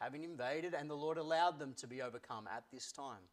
having 0.00 0.24
invaded, 0.24 0.74
and 0.74 0.88
the 0.88 0.94
Lord 0.94 1.18
allowed 1.18 1.58
them 1.58 1.74
to 1.78 1.86
be 1.86 2.02
overcome 2.02 2.48
at 2.54 2.64
this 2.72 2.92
time. 2.92 3.28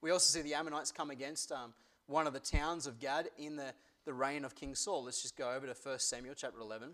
We 0.00 0.10
also 0.10 0.32
see 0.32 0.42
the 0.42 0.54
Ammonites 0.54 0.92
come 0.92 1.10
against 1.10 1.52
um, 1.52 1.72
one 2.06 2.26
of 2.26 2.32
the 2.32 2.40
towns 2.40 2.86
of 2.86 2.98
Gad 2.98 3.28
in 3.38 3.56
the, 3.56 3.72
the 4.04 4.14
reign 4.14 4.44
of 4.44 4.54
King 4.54 4.74
Saul. 4.74 5.04
Let's 5.04 5.22
just 5.22 5.36
go 5.36 5.50
over 5.50 5.66
to 5.66 5.74
1 5.74 5.98
Samuel 5.98 6.34
chapter 6.36 6.60
11. 6.60 6.90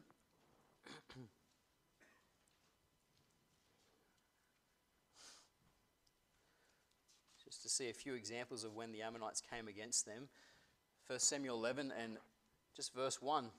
just 7.45 7.63
to 7.63 7.69
see 7.69 7.91
a 7.91 7.93
few 7.93 8.15
examples 8.15 8.65
of 8.65 8.75
when 8.75 8.93
the 8.93 9.03
Ammonites 9.03 9.43
came 9.43 9.69
against 9.69 10.07
them. 10.07 10.29
1 11.09 11.19
Samuel 11.19 11.57
11 11.57 11.93
and 12.03 12.17
just 12.77 12.95
verse 12.95 13.21
1. 13.21 13.45
It 13.45 13.51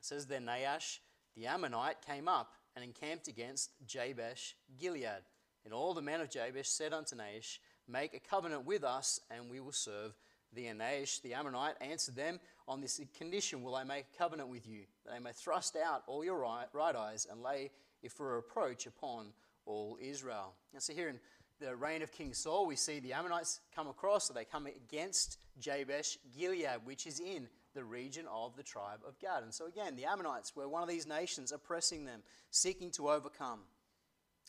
says, 0.00 0.26
Then 0.26 0.44
Nahash 0.44 1.00
the 1.36 1.46
Ammonite 1.46 2.04
came 2.06 2.28
up 2.28 2.52
and 2.76 2.84
encamped 2.84 3.28
against 3.28 3.72
Jabesh 3.86 4.54
Gilead. 4.78 5.24
And 5.64 5.72
all 5.72 5.94
the 5.94 6.02
men 6.02 6.20
of 6.20 6.30
Jabesh 6.30 6.68
said 6.68 6.92
unto 6.92 7.16
Nahash, 7.16 7.60
Make 7.88 8.14
a 8.14 8.20
covenant 8.20 8.64
with 8.64 8.84
us, 8.84 9.20
and 9.30 9.50
we 9.50 9.60
will 9.60 9.72
serve 9.72 10.14
thee. 10.52 10.66
And 10.66 10.78
Nahash 10.78 11.20
the 11.20 11.34
Ammonite 11.34 11.76
answered 11.80 12.16
them, 12.16 12.38
On 12.68 12.80
this 12.80 13.00
condition 13.16 13.62
will 13.62 13.74
I 13.74 13.84
make 13.84 14.06
a 14.14 14.18
covenant 14.18 14.48
with 14.48 14.66
you, 14.66 14.82
that 15.04 15.14
I 15.14 15.18
may 15.18 15.32
thrust 15.32 15.76
out 15.76 16.02
all 16.06 16.24
your 16.24 16.38
right, 16.38 16.66
right 16.72 16.94
eyes 16.94 17.26
and 17.30 17.42
lay 17.42 17.70
it 18.02 18.12
for 18.12 18.32
a 18.32 18.36
reproach 18.36 18.86
upon 18.86 19.32
all 19.66 19.98
Israel. 20.00 20.54
And 20.72 20.82
so 20.82 20.92
here 20.92 21.08
in 21.08 21.18
the 21.60 21.74
reign 21.74 22.02
of 22.02 22.12
King 22.12 22.34
Saul, 22.34 22.66
we 22.66 22.76
see 22.76 23.00
the 23.00 23.12
Ammonites 23.12 23.60
come 23.74 23.88
across, 23.88 24.28
so 24.28 24.34
they 24.34 24.44
come 24.44 24.66
against 24.66 25.38
Jabesh 25.58 26.18
Gilead, 26.36 26.80
which 26.84 27.06
is 27.06 27.20
in 27.20 27.48
the 27.74 27.84
region 27.84 28.26
of 28.32 28.56
the 28.56 28.62
tribe 28.62 29.00
of 29.06 29.18
Gad. 29.18 29.42
And 29.42 29.52
so 29.52 29.66
again, 29.66 29.96
the 29.96 30.04
Ammonites 30.04 30.54
were 30.56 30.68
one 30.68 30.82
of 30.82 30.88
these 30.88 31.06
nations 31.06 31.52
oppressing 31.52 32.04
them, 32.04 32.22
seeking 32.50 32.90
to 32.92 33.10
overcome. 33.10 33.60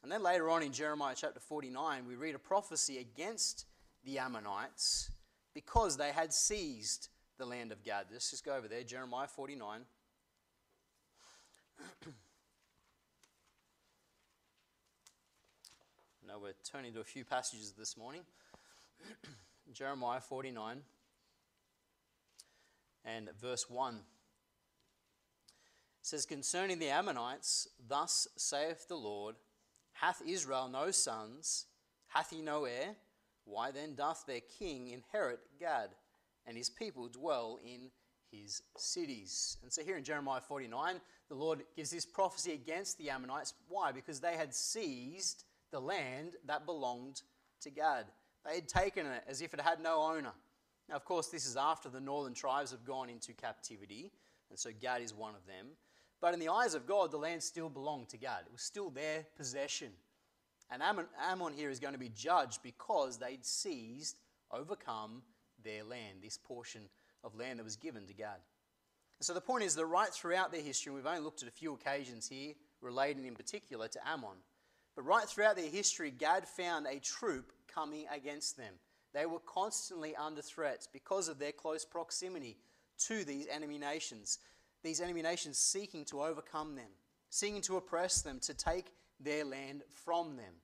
And 0.04 0.12
then 0.12 0.22
later 0.22 0.50
on 0.50 0.62
in 0.62 0.72
Jeremiah 0.72 1.16
chapter 1.18 1.40
49, 1.40 2.06
we 2.08 2.16
read 2.16 2.36
a 2.36 2.40
prophecy 2.40 3.00
against 3.00 3.66
the 4.04 4.20
Ammonites 4.20 5.10
because 5.54 5.98
they 5.98 6.12
had 6.12 6.32
seized 6.32 7.10
the 7.38 7.46
land 7.46 7.72
of 7.72 7.84
Gad. 7.84 8.06
Let's 8.12 8.30
just 8.30 8.46
go 8.46 8.56
over 8.56 8.68
there, 8.68 8.84
Jeremiah 8.84 9.28
49. 9.28 9.82
now 16.28 16.40
we're 16.42 16.54
turning 16.70 16.94
to 16.94 17.00
a 17.00 17.04
few 17.04 17.26
passages 17.26 17.74
this 17.78 17.98
morning. 17.98 18.22
Jeremiah 19.74 20.22
49 20.22 20.82
and 23.06 23.30
verse 23.40 23.70
1. 23.70 23.96
It 23.96 24.02
says, 26.02 26.26
Concerning 26.26 26.80
the 26.80 26.90
Ammonites, 26.90 27.68
thus 27.88 28.28
saith 28.38 28.88
the 28.88 28.96
Lord, 28.96 29.36
Hath 29.94 30.22
Israel 30.26 30.68
no 30.68 30.92
sons? 30.92 31.66
Hath 32.08 32.32
he 32.32 32.42
no 32.42 32.66
heir? 32.66 32.96
Why 33.46 33.72
then 33.72 33.96
doth 33.96 34.26
their 34.26 34.42
king 34.60 34.90
inherit 34.90 35.40
Gad, 35.60 35.90
and 36.48 36.58
his 36.58 36.70
people 36.70 37.08
dwell 37.08 37.60
in 37.64 37.92
his 38.32 38.62
cities. 38.78 39.58
And 39.62 39.72
so 39.72 39.84
here 39.84 39.98
in 39.98 40.04
Jeremiah 40.04 40.42
49, 40.42 41.00
the 41.30 41.36
Lord 41.36 41.64
gives 41.76 41.92
this 41.92 42.06
prophecy 42.06 42.54
against 42.54 42.98
the 42.98 43.10
Ammonites. 43.10 43.54
Why? 43.68 43.92
Because 43.92 44.20
they 44.20 44.36
had 44.36 44.54
seized 44.54 45.44
the 45.72 45.80
land 45.80 46.34
that 46.46 46.66
belonged 46.66 47.22
to 47.62 47.70
Gad. 47.70 48.06
They 48.46 48.56
had 48.56 48.68
taken 48.68 49.06
it 49.06 49.24
as 49.28 49.42
if 49.42 49.54
it 49.54 49.62
had 49.62 49.80
no 49.82 50.02
owner. 50.02 50.34
Now, 50.90 50.96
of 50.96 51.06
course, 51.06 51.28
this 51.28 51.46
is 51.46 51.58
after 51.58 51.90
the 51.90 52.00
northern 52.00 52.34
tribes 52.34 52.72
have 52.72 52.86
gone 52.86 53.10
into 53.10 53.34
captivity, 53.34 54.12
and 54.50 54.60
so 54.60 54.70
Gad 54.80 55.02
is 55.02 55.14
one 55.14 55.36
of 55.36 55.46
them. 55.48 55.68
But 56.22 56.34
in 56.34 56.40
the 56.40 56.50
eyes 56.50 56.76
of 56.76 56.88
God, 56.88 57.12
the 57.12 57.18
land 57.18 57.44
still 57.44 57.70
belonged 57.70 58.10
to 58.10 58.18
Gad. 58.18 58.44
It 58.46 58.52
was 58.52 58.62
still 58.62 58.90
their 58.90 59.26
possession. 59.36 59.92
And 60.72 60.82
Ammon, 60.82 61.06
Ammon 61.22 61.54
here 61.54 61.70
is 61.70 61.80
going 61.80 61.94
to 61.94 62.00
be 62.00 62.10
judged 62.10 62.62
because 62.64 63.18
they'd 63.18 63.46
seized, 63.46 64.18
overcome 64.52 65.22
their 65.64 65.84
land, 65.84 66.20
this 66.22 66.38
portion 66.38 66.82
of 67.24 67.36
land 67.36 67.60
that 67.60 67.64
was 67.64 67.76
given 67.76 68.06
to 68.08 68.14
Gad. 68.14 68.40
So 69.22 69.34
the 69.34 69.42
point 69.42 69.64
is 69.64 69.76
that 69.76 69.86
right 69.86 70.10
throughout 70.10 70.52
their 70.52 70.62
history, 70.62 70.94
we've 70.94 71.06
only 71.06 71.22
looked 71.22 71.42
at 71.42 71.48
a 71.48 71.52
few 71.52 71.74
occasions 71.74 72.28
here, 72.28 72.54
relating 72.82 73.26
in 73.26 73.36
particular 73.36 73.88
to 73.88 74.08
Ammon, 74.08 74.38
but 74.96 75.06
right 75.06 75.26
throughout 75.26 75.56
their 75.56 75.70
history, 75.70 76.12
Gad 76.12 76.48
found 76.48 76.88
a 76.88 77.00
troop 77.00 77.52
coming 77.68 78.06
against 78.14 78.58
them. 78.58 78.74
They 79.16 79.26
were 79.26 79.40
constantly 79.40 80.14
under 80.14 80.42
threat 80.42 80.90
because 80.92 81.30
of 81.30 81.40
their 81.40 81.54
close 81.54 81.86
proximity 81.86 82.58
to 83.08 83.24
these 83.24 83.48
enemy 83.48 83.78
nations. 83.78 84.40
These 84.84 85.00
enemy 85.00 85.22
nations 85.22 85.58
seeking 85.58 86.04
to 86.06 86.22
overcome 86.22 86.76
them, 86.76 86.92
seeking 87.30 87.62
to 87.62 87.78
oppress 87.78 88.22
them, 88.22 88.40
to 88.42 88.54
take 88.54 88.92
their 89.22 89.46
land 89.46 89.84
from 89.94 90.36
them. 90.36 90.56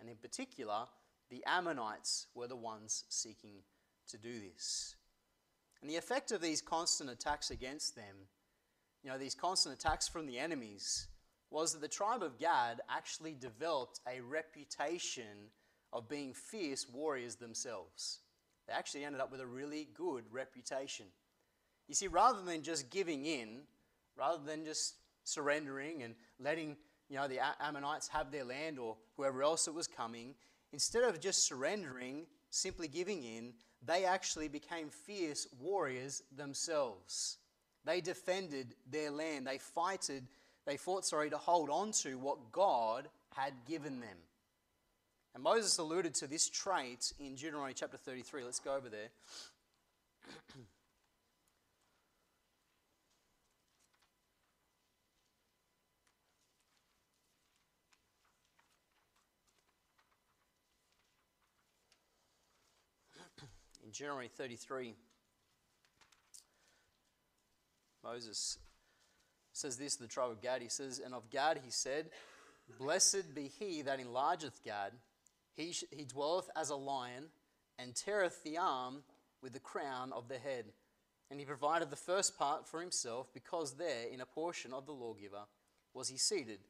And 0.00 0.08
in 0.08 0.16
particular, 0.16 0.86
the 1.30 1.44
Ammonites 1.46 2.26
were 2.34 2.48
the 2.48 2.56
ones 2.56 3.04
seeking 3.08 3.62
to 4.08 4.18
do 4.18 4.40
this. 4.40 4.96
And 5.80 5.88
the 5.88 5.96
effect 5.96 6.32
of 6.32 6.40
these 6.40 6.60
constant 6.60 7.08
attacks 7.08 7.52
against 7.52 7.94
them, 7.94 8.26
you 9.04 9.10
know, 9.10 9.18
these 9.18 9.36
constant 9.36 9.76
attacks 9.76 10.08
from 10.08 10.26
the 10.26 10.40
enemies, 10.40 11.06
was 11.50 11.72
that 11.72 11.80
the 11.80 11.86
tribe 11.86 12.24
of 12.24 12.40
Gad 12.40 12.80
actually 12.90 13.34
developed 13.34 14.00
a 14.12 14.20
reputation 14.20 15.52
of 15.92 16.08
being 16.08 16.32
fierce 16.32 16.86
warriors 16.88 17.36
themselves. 17.36 18.20
They 18.66 18.72
actually 18.72 19.04
ended 19.04 19.20
up 19.20 19.30
with 19.30 19.40
a 19.40 19.46
really 19.46 19.88
good 19.94 20.24
reputation. 20.30 21.06
You 21.88 21.94
see, 21.94 22.08
rather 22.08 22.42
than 22.42 22.62
just 22.62 22.90
giving 22.90 23.26
in, 23.26 23.60
rather 24.16 24.42
than 24.44 24.64
just 24.64 24.94
surrendering 25.24 26.02
and 26.02 26.14
letting 26.38 26.76
you 27.12 27.18
know, 27.18 27.28
the 27.28 27.40
Ammonites 27.60 28.08
have 28.08 28.30
their 28.30 28.44
land 28.44 28.78
or 28.78 28.96
whoever 29.18 29.42
else 29.42 29.68
it 29.68 29.74
was 29.74 29.86
coming, 29.86 30.34
instead 30.72 31.04
of 31.04 31.20
just 31.20 31.46
surrendering, 31.46 32.24
simply 32.48 32.88
giving 32.88 33.22
in, 33.22 33.52
they 33.84 34.06
actually 34.06 34.48
became 34.48 34.88
fierce 34.88 35.46
warriors 35.60 36.22
themselves. 36.34 37.36
They 37.84 38.00
defended 38.00 38.76
their 38.90 39.10
land. 39.10 39.46
They 39.46 39.58
fighted, 39.58 40.26
they 40.64 40.78
fought, 40.78 41.04
sorry, 41.04 41.28
to 41.28 41.36
hold 41.36 41.68
on 41.68 41.92
to 42.02 42.16
what 42.16 42.50
God 42.50 43.08
had 43.34 43.52
given 43.68 44.00
them. 44.00 44.16
And 45.34 45.42
Moses 45.42 45.78
alluded 45.78 46.14
to 46.16 46.26
this 46.26 46.48
trait 46.48 47.12
in 47.18 47.34
Deuteronomy 47.34 47.72
chapter 47.74 47.96
33. 47.96 48.44
Let's 48.44 48.58
go 48.58 48.74
over 48.74 48.90
there. 48.90 49.08
In 63.82 63.90
Deuteronomy 63.90 64.28
33, 64.28 64.94
Moses 68.04 68.58
says 69.52 69.76
this 69.76 69.96
to 69.96 70.02
the 70.02 70.08
tribe 70.08 70.30
of 70.30 70.40
Gad. 70.40 70.62
He 70.62 70.68
says, 70.68 71.00
And 71.04 71.14
of 71.14 71.30
Gad 71.30 71.60
he 71.64 71.70
said, 71.70 72.10
Blessed 72.78 73.34
be 73.34 73.50
he 73.58 73.82
that 73.82 73.98
enlargeth 73.98 74.62
Gad. 74.64 74.92
He, 75.54 75.72
sh- 75.72 75.84
he 75.90 76.04
dwelleth 76.04 76.50
as 76.56 76.70
a 76.70 76.76
lion, 76.76 77.24
and 77.78 77.94
teareth 77.94 78.42
the 78.42 78.58
arm 78.58 79.02
with 79.42 79.52
the 79.52 79.60
crown 79.60 80.12
of 80.12 80.28
the 80.28 80.38
head. 80.38 80.66
And 81.30 81.40
he 81.40 81.46
provided 81.46 81.90
the 81.90 81.96
first 81.96 82.38
part 82.38 82.68
for 82.68 82.80
himself, 82.80 83.32
because 83.32 83.74
there, 83.74 84.06
in 84.12 84.20
a 84.20 84.26
portion 84.26 84.72
of 84.72 84.86
the 84.86 84.92
lawgiver, 84.92 85.44
was 85.94 86.08
he 86.08 86.18
seated. 86.18 86.60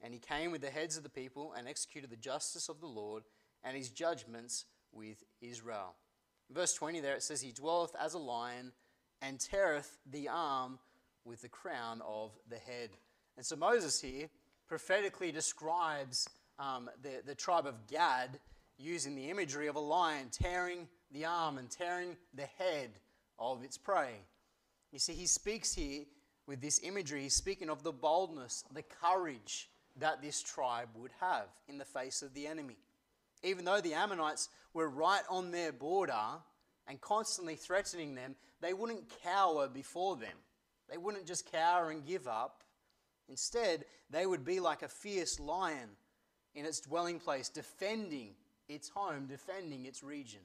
And 0.00 0.12
he 0.12 0.20
came 0.20 0.50
with 0.52 0.60
the 0.60 0.70
heads 0.70 0.96
of 0.96 1.02
the 1.02 1.08
people, 1.08 1.54
and 1.56 1.68
executed 1.68 2.10
the 2.10 2.16
justice 2.16 2.68
of 2.68 2.80
the 2.80 2.86
Lord, 2.86 3.24
and 3.64 3.76
his 3.76 3.90
judgments 3.90 4.66
with 4.92 5.24
Israel 5.40 5.94
verse 6.50 6.74
20 6.74 7.00
there 7.00 7.14
it 7.14 7.22
says, 7.22 7.40
He 7.40 7.52
dwelleth 7.52 7.94
as 8.00 8.14
a 8.14 8.18
lion 8.18 8.72
and 9.20 9.40
teareth 9.40 9.98
the 10.10 10.28
arm 10.28 10.78
with 11.24 11.42
the 11.42 11.48
crown 11.48 12.00
of 12.06 12.32
the 12.48 12.56
head. 12.56 12.90
And 13.36 13.44
so 13.44 13.56
Moses 13.56 14.00
here 14.00 14.28
prophetically 14.66 15.32
describes 15.32 16.28
um, 16.58 16.90
the, 17.02 17.22
the 17.24 17.34
tribe 17.34 17.66
of 17.66 17.86
Gad 17.86 18.38
using 18.78 19.14
the 19.14 19.30
imagery 19.30 19.66
of 19.66 19.76
a 19.76 19.80
lion 19.80 20.28
tearing 20.30 20.88
the 21.10 21.24
arm 21.24 21.58
and 21.58 21.70
tearing 21.70 22.16
the 22.34 22.46
head 22.58 22.90
of 23.38 23.62
its 23.62 23.78
prey. 23.78 24.12
You 24.92 24.98
see, 24.98 25.14
he 25.14 25.26
speaks 25.26 25.74
here 25.74 26.04
with 26.46 26.60
this 26.60 26.80
imagery, 26.82 27.22
he's 27.22 27.34
speaking 27.34 27.68
of 27.68 27.82
the 27.82 27.92
boldness, 27.92 28.64
the 28.72 28.82
courage 28.82 29.68
that 29.96 30.22
this 30.22 30.42
tribe 30.42 30.88
would 30.94 31.10
have 31.20 31.48
in 31.68 31.78
the 31.78 31.84
face 31.84 32.22
of 32.22 32.32
the 32.34 32.46
enemy. 32.46 32.76
Even 33.42 33.64
though 33.64 33.80
the 33.80 33.94
Ammonites 33.94 34.48
were 34.72 34.88
right 34.88 35.22
on 35.28 35.50
their 35.50 35.72
border 35.72 36.14
and 36.86 37.00
constantly 37.00 37.54
threatening 37.54 38.14
them, 38.14 38.34
they 38.60 38.72
wouldn't 38.72 39.12
cower 39.22 39.68
before 39.68 40.16
them. 40.16 40.36
They 40.90 40.96
wouldn't 40.96 41.26
just 41.26 41.50
cower 41.50 41.90
and 41.90 42.06
give 42.06 42.26
up. 42.26 42.62
Instead, 43.28 43.84
they 44.10 44.24
would 44.24 44.44
be 44.44 44.58
like 44.58 44.82
a 44.82 44.88
fierce 44.88 45.38
lion 45.38 45.90
in 46.58 46.66
its 46.66 46.80
dwelling 46.80 47.20
place, 47.20 47.48
defending 47.48 48.30
its 48.68 48.88
home, 48.88 49.26
defending 49.26 49.86
its 49.86 50.02
region. 50.02 50.40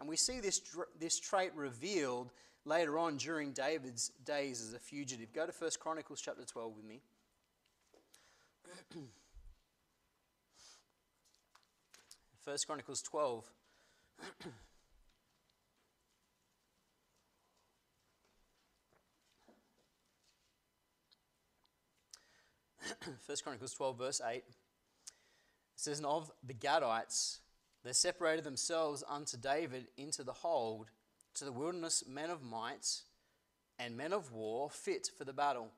And 0.00 0.08
we 0.08 0.16
see 0.16 0.40
this, 0.40 0.62
this 0.98 1.20
trait 1.20 1.52
revealed 1.54 2.30
later 2.64 2.98
on 2.98 3.18
during 3.18 3.52
David's 3.52 4.10
days 4.24 4.62
as 4.62 4.72
a 4.72 4.78
fugitive. 4.78 5.32
Go 5.34 5.44
to 5.46 5.52
1 5.52 5.70
Chronicles 5.80 6.22
chapter 6.22 6.44
12 6.44 6.76
with 6.76 6.84
me. 6.86 7.02
1 12.44 12.56
Chronicles 12.66 13.02
12. 13.02 13.50
First 23.26 23.44
Chronicles 23.44 23.74
12, 23.74 23.98
verse 23.98 24.20
8. 24.26 24.42
It 25.74 25.80
says, 25.80 25.98
And 25.98 26.06
of 26.06 26.30
the 26.46 26.54
Gadites, 26.54 27.38
they 27.84 27.92
separated 27.92 28.44
themselves 28.44 29.02
unto 29.08 29.36
David 29.36 29.88
into 29.96 30.22
the 30.22 30.32
hold, 30.32 30.90
to 31.34 31.44
the 31.44 31.52
wilderness 31.52 32.04
men 32.06 32.30
of 32.30 32.42
might 32.42 33.00
and 33.78 33.96
men 33.96 34.12
of 34.12 34.32
war 34.32 34.70
fit 34.70 35.10
for 35.16 35.24
the 35.24 35.32
battle. 35.32 35.68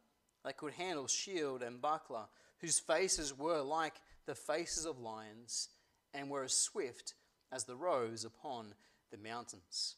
They 0.45 0.53
could 0.53 0.75
handle 0.75 1.07
shield 1.07 1.63
and 1.63 1.81
buckler, 1.81 2.27
whose 2.59 2.79
faces 2.79 3.37
were 3.37 3.63
like 3.63 3.95
the 4.27 4.35
faces 4.35 4.85
of 4.85 4.99
lions 4.99 5.69
and 6.13 6.29
were 6.29 6.45
as 6.45 6.53
swift 6.53 7.15
as 7.53 7.65
the 7.65 7.77
roes 7.77 8.25
upon 8.25 8.75
the 9.11 9.19
mountains. 9.19 9.97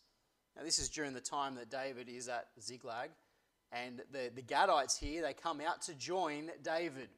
Now, 0.56 0.62
this 0.62 0.78
is 0.78 0.88
during 0.88 1.12
the 1.12 1.20
time 1.20 1.54
that 1.56 1.70
David 1.70 2.09
is 2.09 2.28
at 2.28 2.48
Ziklag, 2.61 3.11
and 3.72 4.02
the, 4.12 4.30
the 4.35 4.42
Gadites 4.42 4.98
here, 4.98 5.22
they 5.22 5.32
come 5.32 5.61
out 5.61 5.82
to 5.82 5.94
join 5.94 6.50
David. 6.62 7.09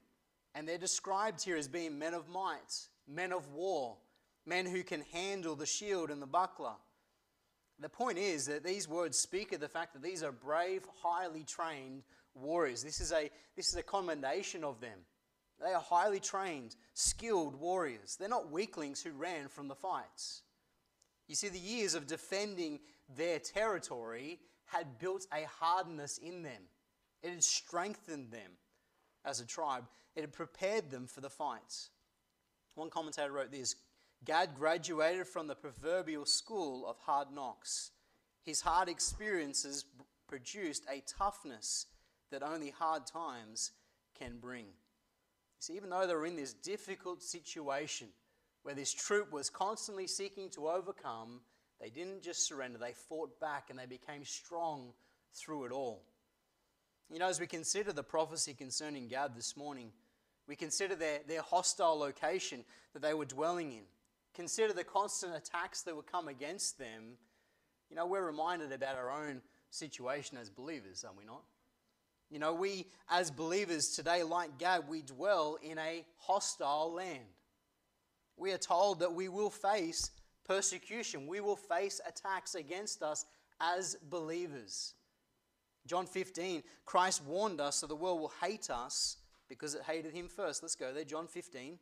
And 0.58 0.66
they're 0.66 0.76
described 0.76 1.40
here 1.44 1.56
as 1.56 1.68
being 1.68 2.00
men 2.00 2.14
of 2.14 2.28
might, 2.28 2.88
men 3.06 3.32
of 3.32 3.46
war, 3.52 3.96
men 4.44 4.66
who 4.66 4.82
can 4.82 5.02
handle 5.12 5.54
the 5.54 5.64
shield 5.64 6.10
and 6.10 6.20
the 6.20 6.26
buckler. 6.26 6.72
The 7.78 7.88
point 7.88 8.18
is 8.18 8.46
that 8.46 8.64
these 8.64 8.88
words 8.88 9.16
speak 9.16 9.52
of 9.52 9.60
the 9.60 9.68
fact 9.68 9.92
that 9.92 10.02
these 10.02 10.24
are 10.24 10.32
brave, 10.32 10.82
highly 11.00 11.44
trained 11.44 12.02
warriors. 12.34 12.82
This 12.82 13.00
is 13.00 13.12
a, 13.12 13.30
this 13.54 13.68
is 13.68 13.76
a 13.76 13.84
commendation 13.84 14.64
of 14.64 14.80
them. 14.80 14.98
They 15.64 15.72
are 15.72 15.80
highly 15.80 16.18
trained, 16.18 16.74
skilled 16.92 17.54
warriors. 17.54 18.16
They're 18.16 18.28
not 18.28 18.50
weaklings 18.50 19.00
who 19.00 19.12
ran 19.12 19.46
from 19.46 19.68
the 19.68 19.76
fights. 19.76 20.42
You 21.28 21.36
see, 21.36 21.50
the 21.50 21.58
years 21.60 21.94
of 21.94 22.08
defending 22.08 22.80
their 23.16 23.38
territory 23.38 24.40
had 24.64 24.98
built 24.98 25.24
a 25.32 25.46
hardness 25.60 26.18
in 26.18 26.42
them, 26.42 26.62
it 27.22 27.30
had 27.30 27.44
strengthened 27.44 28.32
them 28.32 28.50
as 29.24 29.38
a 29.38 29.46
tribe, 29.46 29.84
it 30.18 30.22
had 30.22 30.32
prepared 30.32 30.90
them 30.90 31.06
for 31.06 31.20
the 31.20 31.30
fights. 31.30 31.90
One 32.74 32.90
commentator 32.90 33.30
wrote 33.30 33.52
this 33.52 33.76
Gad 34.24 34.56
graduated 34.58 35.28
from 35.28 35.46
the 35.46 35.54
proverbial 35.54 36.26
school 36.26 36.88
of 36.88 36.98
hard 36.98 37.28
knocks. 37.32 37.92
His 38.42 38.60
hard 38.60 38.88
experiences 38.88 39.84
produced 40.26 40.84
a 40.92 41.04
toughness 41.06 41.86
that 42.32 42.42
only 42.42 42.70
hard 42.70 43.06
times 43.06 43.70
can 44.18 44.38
bring. 44.40 44.66
See, 45.60 45.76
even 45.76 45.88
though 45.88 46.04
they 46.04 46.14
were 46.14 46.26
in 46.26 46.34
this 46.34 46.52
difficult 46.52 47.22
situation 47.22 48.08
where 48.64 48.74
this 48.74 48.92
troop 48.92 49.30
was 49.30 49.48
constantly 49.48 50.08
seeking 50.08 50.50
to 50.50 50.68
overcome, 50.68 51.42
they 51.80 51.90
didn't 51.90 52.24
just 52.24 52.44
surrender, 52.44 52.76
they 52.76 52.92
fought 52.92 53.38
back 53.38 53.70
and 53.70 53.78
they 53.78 53.86
became 53.86 54.24
strong 54.24 54.94
through 55.32 55.66
it 55.66 55.70
all. 55.70 56.02
You 57.08 57.20
know, 57.20 57.28
as 57.28 57.38
we 57.38 57.46
consider 57.46 57.92
the 57.92 58.02
prophecy 58.02 58.52
concerning 58.52 59.06
Gad 59.06 59.36
this 59.36 59.56
morning, 59.56 59.92
we 60.48 60.56
consider 60.56 60.96
their, 60.96 61.20
their 61.28 61.42
hostile 61.42 61.98
location 61.98 62.64
that 62.94 63.02
they 63.02 63.14
were 63.14 63.26
dwelling 63.26 63.72
in, 63.72 63.82
consider 64.34 64.72
the 64.72 64.82
constant 64.82 65.36
attacks 65.36 65.82
that 65.82 65.94
would 65.94 66.10
come 66.10 66.26
against 66.26 66.78
them. 66.78 67.18
You 67.90 67.96
know, 67.96 68.06
we're 68.06 68.26
reminded 68.26 68.72
about 68.72 68.96
our 68.96 69.10
own 69.10 69.42
situation 69.70 70.38
as 70.38 70.48
believers, 70.48 71.04
are 71.04 71.12
we 71.16 71.26
not? 71.26 71.42
You 72.30 72.38
know, 72.38 72.54
we 72.54 72.86
as 73.10 73.30
believers 73.30 73.90
today, 73.90 74.22
like 74.22 74.58
Gad, 74.58 74.88
we 74.88 75.02
dwell 75.02 75.58
in 75.62 75.78
a 75.78 76.04
hostile 76.16 76.92
land. 76.92 77.24
We 78.36 78.52
are 78.52 78.58
told 78.58 79.00
that 79.00 79.12
we 79.12 79.28
will 79.28 79.50
face 79.50 80.10
persecution, 80.46 81.26
we 81.26 81.40
will 81.40 81.56
face 81.56 82.00
attacks 82.06 82.54
against 82.54 83.02
us 83.02 83.26
as 83.60 83.96
believers. 84.08 84.94
John 85.86 86.06
15, 86.06 86.62
Christ 86.84 87.22
warned 87.24 87.60
us 87.60 87.80
that 87.80 87.88
the 87.88 87.96
world 87.96 88.20
will 88.20 88.32
hate 88.42 88.70
us 88.70 89.16
because 89.48 89.74
it 89.74 89.82
hated 89.82 90.12
him 90.12 90.28
first. 90.28 90.62
Let's 90.62 90.74
go 90.74 90.92
there. 90.92 91.04
John 91.04 91.26
15. 91.26 91.78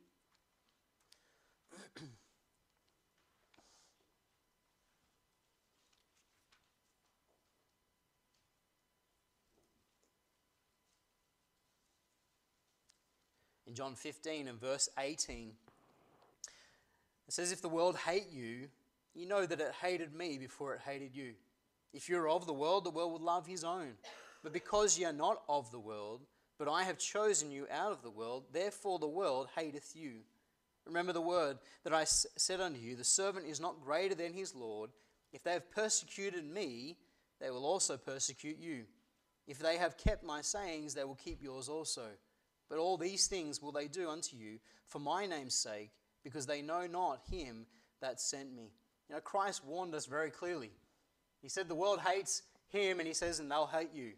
In 13.66 13.74
John 13.74 13.96
15 13.96 14.46
and 14.46 14.61
verse 14.61 14.88
18, 14.96 15.50
it 17.26 17.35
says, 17.35 17.50
If 17.50 17.61
the 17.61 17.68
world 17.68 17.96
hate 17.96 18.31
you, 18.31 18.68
you 19.12 19.26
know 19.26 19.44
that 19.44 19.61
it 19.61 19.74
hated 19.83 20.14
me 20.14 20.38
before 20.38 20.74
it 20.74 20.83
hated 20.83 21.16
you. 21.16 21.33
If 21.92 22.09
you're 22.09 22.29
of 22.29 22.46
the 22.46 22.52
world, 22.52 22.85
the 22.85 22.90
world 22.90 23.12
would 23.12 23.22
love 23.22 23.46
his 23.46 23.64
own. 23.64 23.94
But 24.42 24.52
because 24.52 24.96
ye 24.98 25.05
are 25.05 25.12
not 25.12 25.42
of 25.48 25.72
the 25.72 25.81
world, 25.81 26.20
but 26.58 26.68
I 26.68 26.84
have 26.84 26.98
chosen 26.98 27.50
you 27.50 27.66
out 27.70 27.92
of 27.92 28.02
the 28.02 28.10
world, 28.10 28.44
therefore 28.52 28.98
the 28.98 29.06
world 29.06 29.48
hateth 29.56 29.92
you. 29.94 30.20
Remember 30.86 31.12
the 31.12 31.20
word 31.20 31.58
that 31.84 31.92
I 31.92 32.04
said 32.04 32.60
unto 32.60 32.78
you, 32.78 32.96
the 32.96 33.04
servant 33.04 33.46
is 33.46 33.60
not 33.60 33.84
greater 33.84 34.14
than 34.14 34.32
his 34.32 34.54
Lord. 34.54 34.90
If 35.32 35.42
they 35.42 35.52
have 35.52 35.70
persecuted 35.70 36.44
me, 36.44 36.96
they 37.40 37.50
will 37.50 37.66
also 37.66 37.96
persecute 37.96 38.58
you. 38.58 38.84
If 39.46 39.58
they 39.58 39.76
have 39.76 39.98
kept 39.98 40.24
my 40.24 40.40
sayings, 40.40 40.94
they 40.94 41.04
will 41.04 41.16
keep 41.16 41.42
yours 41.42 41.68
also. 41.68 42.06
But 42.68 42.78
all 42.78 42.96
these 42.96 43.26
things 43.26 43.60
will 43.60 43.72
they 43.72 43.86
do 43.86 44.08
unto 44.08 44.36
you 44.36 44.58
for 44.86 44.98
my 44.98 45.26
name's 45.26 45.54
sake, 45.54 45.90
because 46.24 46.46
they 46.46 46.62
know 46.62 46.86
not 46.86 47.20
him 47.30 47.66
that 48.00 48.20
sent 48.20 48.54
me. 48.54 48.72
You 49.08 49.14
know, 49.14 49.20
Christ 49.20 49.64
warned 49.64 49.94
us 49.94 50.06
very 50.06 50.30
clearly. 50.30 50.70
He 51.42 51.48
said 51.48 51.68
the 51.68 51.74
world 51.74 52.00
hates 52.00 52.42
him, 52.68 52.98
and 52.98 53.06
he 53.06 53.14
says, 53.14 53.38
and 53.38 53.50
they'll 53.50 53.66
hate 53.66 53.92
you. 53.94 54.12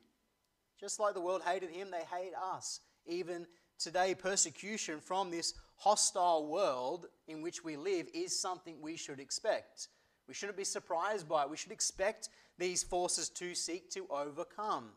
Just 0.78 1.00
like 1.00 1.14
the 1.14 1.20
world 1.20 1.42
hated 1.44 1.70
him, 1.70 1.90
they 1.90 2.04
hate 2.16 2.32
us. 2.54 2.80
Even 3.06 3.46
today, 3.78 4.14
persecution 4.14 5.00
from 5.00 5.30
this 5.30 5.54
hostile 5.76 6.46
world 6.46 7.06
in 7.26 7.42
which 7.42 7.64
we 7.64 7.76
live 7.76 8.06
is 8.14 8.38
something 8.38 8.80
we 8.80 8.96
should 8.96 9.20
expect. 9.20 9.88
We 10.28 10.34
shouldn't 10.34 10.58
be 10.58 10.64
surprised 10.64 11.28
by 11.28 11.42
it. 11.42 11.50
We 11.50 11.56
should 11.56 11.72
expect 11.72 12.28
these 12.58 12.82
forces 12.82 13.28
to 13.30 13.54
seek 13.54 13.90
to 13.92 14.06
overcome. 14.10 14.90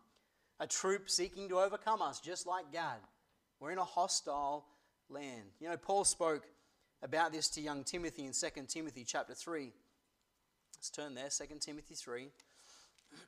A 0.60 0.68
troop 0.68 1.10
seeking 1.10 1.50
to 1.50 1.60
overcome 1.60 2.02
us, 2.02 2.20
just 2.20 2.46
like 2.46 2.72
Gad. 2.72 3.00
We're 3.60 3.72
in 3.72 3.78
a 3.78 3.84
hostile 3.84 4.66
land. 5.10 5.44
You 5.60 5.70
know, 5.70 5.78
Paul 5.78 6.04
spoke 6.04 6.46
about 7.02 7.32
this 7.32 7.50
to 7.50 7.62
young 7.62 7.84
Timothy 7.84 8.26
in 8.26 8.34
2 8.34 8.48
Timothy 8.68 9.04
chapter 9.08 9.34
3. 9.34 9.72
Let's 10.78 10.90
turn 10.90 11.16
there, 11.16 11.30
2 11.30 11.56
Timothy 11.60 11.96
3. 11.96 12.28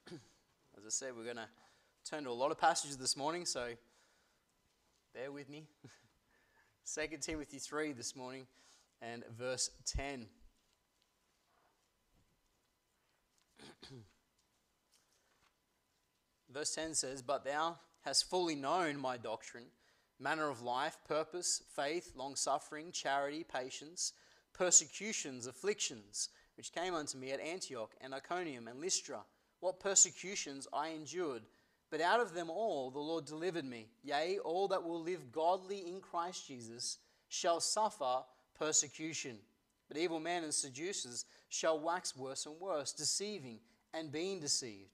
As 0.78 0.86
I 0.86 0.89
said, 0.89 1.13
we're 1.16 1.24
going 1.24 1.38
to 1.38 1.48
turn 2.04 2.26
to 2.26 2.30
a 2.30 2.32
lot 2.32 2.52
of 2.52 2.60
passages 2.60 2.98
this 2.98 3.16
morning, 3.16 3.46
so 3.46 3.70
bear 5.13 5.32
with 5.32 5.50
me. 5.50 5.68
2 6.94 7.02
Timothy 7.22 7.60
3 7.60 7.94
this 7.94 8.13
morning 8.16 8.46
and 9.02 9.24
verse 9.38 9.70
10. 9.86 10.28
verse 16.54 16.76
10 16.76 16.94
says, 16.94 17.22
But 17.22 17.46
thou 17.46 17.78
hast 18.02 18.30
fully 18.30 18.56
known 18.56 19.00
my 19.00 19.16
doctrine, 19.16 19.68
manner 20.20 20.50
of 20.50 20.62
life, 20.62 20.98
purpose, 21.08 21.63
faith, 21.74 22.12
long 22.16 22.36
suffering, 22.36 22.92
charity, 22.92 23.46
patience, 23.46 24.12
persecutions, 24.54 25.48
afflictions 25.48 26.28
which 26.58 26.74
came 26.74 26.94
unto 26.94 27.18
me 27.18 27.32
at 27.32 27.39
Antioch 27.39 27.96
and 28.02 28.13
Iconium 28.13 28.68
and 28.68 28.80
Lystra, 28.80 29.22
what 29.62 29.80
persecutions 29.80 30.68
I 30.74 30.89
endured. 30.89 31.44
But 31.94 32.02
out 32.02 32.22
of 32.22 32.34
them 32.34 32.50
all 32.50 32.90
the 32.90 32.98
Lord 32.98 33.26
delivered 33.26 33.66
me. 33.66 33.86
Yea, 34.04 34.40
all 34.40 34.68
that 34.70 34.84
will 34.84 35.00
live 35.00 35.32
godly 35.32 35.88
in 35.88 36.02
Christ 36.02 36.48
Jesus 36.48 36.98
shall 37.30 37.60
suffer 37.60 38.24
persecution. 38.58 39.38
But 39.88 39.98
evil 39.98 40.20
men 40.20 40.44
and 40.44 40.52
seducers 40.52 41.26
shall 41.50 41.80
wax 41.80 42.18
worse 42.18 42.48
and 42.48 42.60
worse, 42.60 42.94
deceiving 42.94 43.60
and 43.94 44.12
being 44.12 44.40
deceived. 44.40 44.90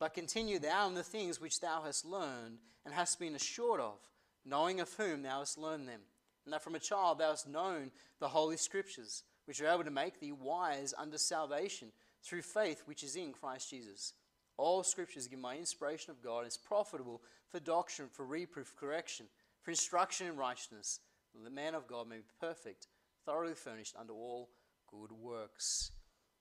But 0.00 0.12
continue 0.12 0.58
thou 0.58 0.88
in 0.88 0.94
the 0.94 1.04
things 1.04 1.40
which 1.40 1.60
thou 1.60 1.82
hast 1.84 2.04
learned 2.04 2.58
and 2.84 2.92
hast 2.92 3.20
been 3.20 3.36
assured 3.36 3.78
of, 3.78 4.00
knowing 4.44 4.80
of 4.80 4.92
whom 4.94 5.22
thou 5.22 5.38
hast 5.38 5.56
learned 5.56 5.86
them, 5.86 6.00
and 6.44 6.52
that 6.52 6.64
from 6.64 6.74
a 6.74 6.80
child 6.80 7.18
thou 7.20 7.30
hast 7.30 7.48
known 7.48 7.92
the 8.18 8.26
holy 8.26 8.56
scriptures 8.56 9.22
which 9.44 9.60
are 9.60 9.68
able 9.68 9.84
to 9.84 9.90
make 9.92 10.18
thee 10.18 10.32
wise 10.32 10.94
unto 10.98 11.16
salvation 11.16 11.92
through 12.24 12.42
faith 12.42 12.82
which 12.86 13.04
is 13.04 13.14
in 13.14 13.32
Christ 13.32 13.70
Jesus. 13.70 14.14
All 14.60 14.82
scriptures 14.82 15.26
give 15.26 15.38
my 15.38 15.56
inspiration 15.56 16.10
of 16.10 16.22
God 16.22 16.46
is 16.46 16.58
profitable 16.58 17.22
for 17.48 17.60
doctrine, 17.60 18.08
for 18.12 18.26
reproof, 18.26 18.74
correction, 18.76 19.24
for 19.62 19.70
instruction 19.70 20.26
in 20.26 20.36
righteousness, 20.36 21.00
that 21.34 21.42
the 21.42 21.50
man 21.50 21.74
of 21.74 21.86
God 21.86 22.06
may 22.06 22.16
be 22.16 22.24
perfect, 22.38 22.86
thoroughly 23.24 23.54
furnished 23.54 23.96
unto 23.98 24.12
all 24.12 24.50
good 24.90 25.12
works. 25.12 25.92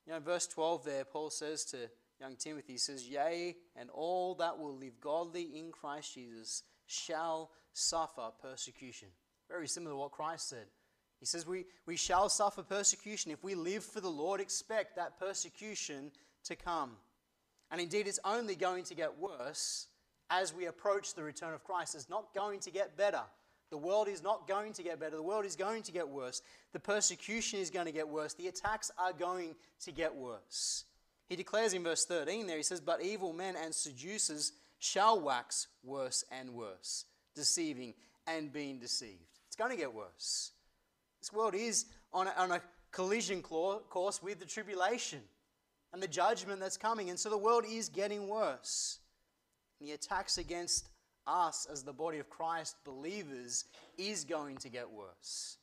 You 0.06 0.12
know, 0.12 0.18
in 0.18 0.24
verse 0.24 0.48
12 0.48 0.84
there, 0.84 1.06
Paul 1.06 1.30
says 1.30 1.64
to 1.66 1.78
young 2.20 2.36
Timothy, 2.36 2.74
he 2.74 2.78
says, 2.78 3.08
Yea, 3.08 3.56
and 3.78 3.90
all 3.90 4.36
that 4.36 4.60
will 4.60 4.76
live 4.76 5.00
godly 5.00 5.58
in 5.58 5.72
Christ 5.72 6.16
Jesus 6.16 6.64
shall 6.88 7.52
suffer 7.72 8.32
persecution. 8.42 9.08
Very 9.50 9.70
similar 9.70 9.94
to 9.94 9.98
what 9.98 10.12
Christ 10.12 10.50
said. 10.50 10.66
He 11.22 11.26
says, 11.26 11.48
we, 11.48 11.66
we 11.86 11.96
shall 11.96 12.28
suffer 12.28 12.64
persecution. 12.64 13.32
If 13.32 13.46
we 13.46 13.56
live 13.56 13.86
for 13.86 14.02
the 14.02 14.10
Lord, 14.10 14.42
expect 14.42 14.98
that 14.98 15.18
persecution 15.18 16.12
to 16.44 16.58
come. 16.58 16.98
And 17.72 17.80
indeed, 17.80 18.08
it's 18.08 18.20
only 18.26 18.56
going 18.56 18.84
to 18.86 18.96
get 18.96 19.20
worse 19.20 19.88
as 20.30 20.54
we 20.54 20.66
approach 20.66 21.14
the 21.14 21.24
return 21.24 21.54
of 21.54 21.64
Christ. 21.64 21.96
It's 21.96 22.10
not 22.10 22.34
going 22.34 22.60
to 22.62 22.72
get 22.72 22.98
better. 22.98 23.22
The 23.70 23.78
world 23.78 24.08
is 24.08 24.24
not 24.24 24.48
going 24.48 24.74
to 24.74 24.84
get 24.84 25.00
better. 25.00 25.16
The 25.16 25.24
world 25.24 25.46
is 25.46 25.56
going 25.56 25.84
to 25.84 25.92
get 25.92 26.10
worse. 26.10 26.42
The 26.74 26.80
persecution 26.80 27.60
is 27.60 27.70
going 27.70 27.86
to 27.86 27.92
get 27.92 28.08
worse. 28.08 28.34
The 28.34 28.48
attacks 28.48 28.92
are 28.98 29.14
going 29.14 29.56
to 29.82 29.92
get 29.92 30.16
worse. 30.16 30.86
He 31.28 31.36
declares 31.36 31.74
in 31.74 31.84
verse 31.84 32.06
13 32.06 32.48
there, 32.48 32.58
he 32.58 32.64
says, 32.64 32.82
But 32.82 33.04
evil 33.04 33.34
men 33.34 33.56
and 33.56 33.74
seducers 33.74 34.54
shall 34.80 35.20
wax 35.20 35.68
worse 35.84 36.24
and 36.32 36.56
worse, 36.56 37.06
deceiving 37.36 37.94
and 38.26 38.52
being 38.52 38.80
deceived. 38.80 39.40
It's 39.48 39.56
going 39.56 39.72
to 39.72 39.78
get 39.78 39.94
worse. 39.94 40.52
This 41.20 41.32
world 41.32 41.54
is 41.54 41.86
on 42.12 42.28
a, 42.28 42.34
on 42.38 42.52
a 42.52 42.62
collision 42.92 43.44
course 43.44 44.24
with 44.24 44.40
the 44.40 44.46
tribulation 44.46 45.20
and 45.94 46.02
the 46.02 46.08
judgment 46.08 46.60
that's 46.60 46.78
coming. 46.78 47.10
And 47.10 47.20
so 47.20 47.30
the 47.30 47.38
world 47.38 47.64
is 47.68 47.90
getting 47.90 48.28
worse. 48.28 49.00
And 49.80 49.90
the 49.90 49.94
attacks 49.94 50.38
against 50.38 50.90
us 51.26 51.68
as 51.72 51.84
the 51.84 51.94
body 51.94 52.20
of 52.20 52.30
Christ 52.30 52.76
believers 52.86 53.66
is 53.98 54.24
going 54.24 54.58
to 54.58 54.70
get 54.70 54.90
worse 54.90 55.58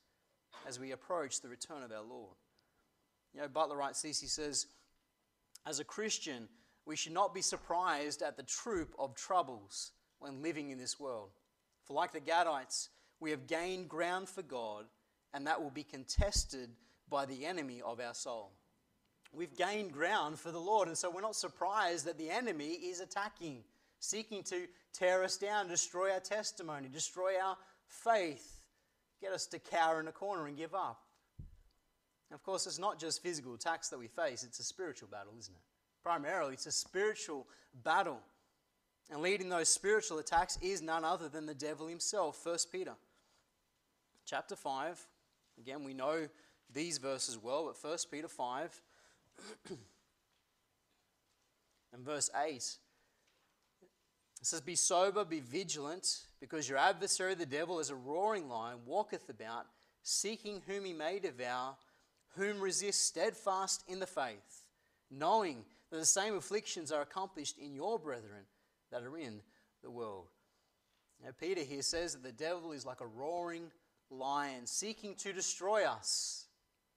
as 0.66 0.80
we 0.80 0.92
approach 0.92 1.40
the 1.40 1.48
return 1.48 1.82
of 1.82 1.92
our 1.92 2.02
Lord. 2.02 2.34
You 3.34 3.40
know, 3.40 3.48
Butler 3.48 3.76
writes 3.76 4.02
this 4.02 4.20
he 4.20 4.26
says, 4.26 4.66
As 5.66 5.80
a 5.80 5.84
Christian, 5.84 6.48
we 6.86 6.96
should 6.96 7.12
not 7.12 7.34
be 7.34 7.42
surprised 7.42 8.22
at 8.22 8.36
the 8.36 8.42
troop 8.42 8.94
of 8.98 9.14
troubles 9.14 9.92
when 10.18 10.42
living 10.42 10.70
in 10.70 10.78
this 10.78 10.98
world. 10.98 11.30
For 11.84 11.94
like 11.94 12.12
the 12.12 12.20
Gadites, 12.20 12.88
we 13.20 13.30
have 13.30 13.46
gained 13.46 13.88
ground 13.88 14.28
for 14.28 14.42
God 14.42 14.86
and 15.34 15.46
that 15.46 15.62
will 15.62 15.70
be 15.70 15.84
contested 15.84 16.70
by 17.10 17.26
the 17.26 17.44
enemy 17.44 17.82
of 17.84 18.00
our 18.00 18.14
soul. 18.14 18.52
We've 19.32 19.54
gained 19.56 19.92
ground 19.92 20.38
for 20.38 20.50
the 20.50 20.58
Lord, 20.58 20.88
and 20.88 20.96
so 20.96 21.10
we're 21.10 21.20
not 21.20 21.36
surprised 21.36 22.06
that 22.06 22.18
the 22.18 22.30
enemy 22.30 22.70
is 22.70 23.00
attacking, 23.00 23.64
seeking 23.98 24.42
to 24.44 24.66
tear 24.92 25.22
us 25.22 25.36
down, 25.36 25.68
destroy 25.68 26.12
our 26.12 26.20
testimony, 26.20 26.88
destroy 26.88 27.32
our 27.42 27.56
faith, 27.86 28.62
get 29.20 29.32
us 29.32 29.46
to 29.46 29.58
cower 29.58 30.00
in 30.00 30.08
a 30.08 30.12
corner 30.12 30.46
and 30.46 30.56
give 30.56 30.74
up. 30.74 31.02
Of 32.32 32.42
course, 32.42 32.66
it's 32.66 32.78
not 32.78 32.98
just 32.98 33.22
physical 33.22 33.54
attacks 33.54 33.88
that 33.90 33.98
we 33.98 34.08
face, 34.08 34.42
it's 34.42 34.58
a 34.58 34.64
spiritual 34.64 35.08
battle, 35.08 35.32
isn't 35.38 35.54
it? 35.54 35.62
Primarily, 36.02 36.54
it's 36.54 36.66
a 36.66 36.72
spiritual 36.72 37.46
battle. 37.84 38.20
And 39.10 39.20
leading 39.20 39.48
those 39.48 39.68
spiritual 39.68 40.18
attacks 40.18 40.58
is 40.60 40.82
none 40.82 41.04
other 41.04 41.28
than 41.28 41.46
the 41.46 41.54
devil 41.54 41.86
himself. 41.86 42.44
1 42.44 42.56
Peter 42.72 42.94
chapter 44.24 44.56
5, 44.56 45.06
Again, 45.58 45.84
we 45.84 45.94
know 45.94 46.28
these 46.72 46.98
verses 46.98 47.38
well, 47.42 47.66
but 47.66 47.88
1 47.88 47.98
Peter 48.10 48.28
5 48.28 48.82
and 51.92 52.04
verse 52.04 52.30
8 52.34 52.54
It 52.54 52.70
says, 54.42 54.60
Be 54.60 54.76
sober, 54.76 55.24
be 55.24 55.40
vigilant, 55.40 56.24
because 56.40 56.68
your 56.68 56.78
adversary, 56.78 57.34
the 57.34 57.46
devil, 57.46 57.78
as 57.78 57.90
a 57.90 57.94
roaring 57.94 58.48
lion, 58.48 58.78
walketh 58.86 59.28
about, 59.28 59.66
seeking 60.02 60.62
whom 60.66 60.84
he 60.84 60.92
may 60.92 61.18
devour, 61.18 61.76
whom 62.36 62.60
resist 62.60 63.06
steadfast 63.06 63.82
in 63.88 63.98
the 63.98 64.06
faith, 64.06 64.64
knowing 65.10 65.64
that 65.90 65.98
the 65.98 66.06
same 66.06 66.34
afflictions 66.36 66.92
are 66.92 67.02
accomplished 67.02 67.58
in 67.58 67.74
your 67.74 67.98
brethren 67.98 68.44
that 68.90 69.02
are 69.02 69.16
in 69.16 69.40
the 69.82 69.90
world. 69.90 70.26
Now, 71.22 71.30
Peter 71.38 71.62
here 71.62 71.82
says 71.82 72.12
that 72.12 72.22
the 72.22 72.32
devil 72.32 72.72
is 72.72 72.84
like 72.84 73.00
a 73.00 73.06
roaring 73.06 73.70
lion, 74.10 74.66
seeking 74.66 75.14
to 75.16 75.32
destroy 75.32 75.84
us, 75.84 76.45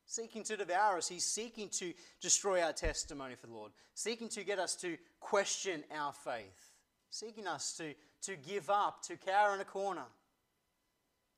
seeking 0.10 0.44
to 0.44 0.58
devour 0.58 0.98
us. 0.98 1.08
He's 1.08 1.24
seeking 1.24 1.70
to 1.70 1.94
destroy 2.20 2.62
our 2.62 2.74
testimony 2.74 3.36
for 3.36 3.46
the 3.46 3.54
Lord, 3.54 3.72
seeking 3.94 4.28
to 4.30 4.44
get 4.44 4.58
us 4.58 4.76
to 4.78 4.98
question 5.20 5.84
our 5.96 6.12
faith, 6.12 6.74
seeking 7.12 7.48
us 7.48 7.78
to, 7.78 7.94
to 8.24 8.36
give 8.36 8.70
up, 8.70 9.04
to 9.04 9.16
cower 9.18 9.54
in 9.54 9.62
a 9.62 9.66
corner. 9.66 10.06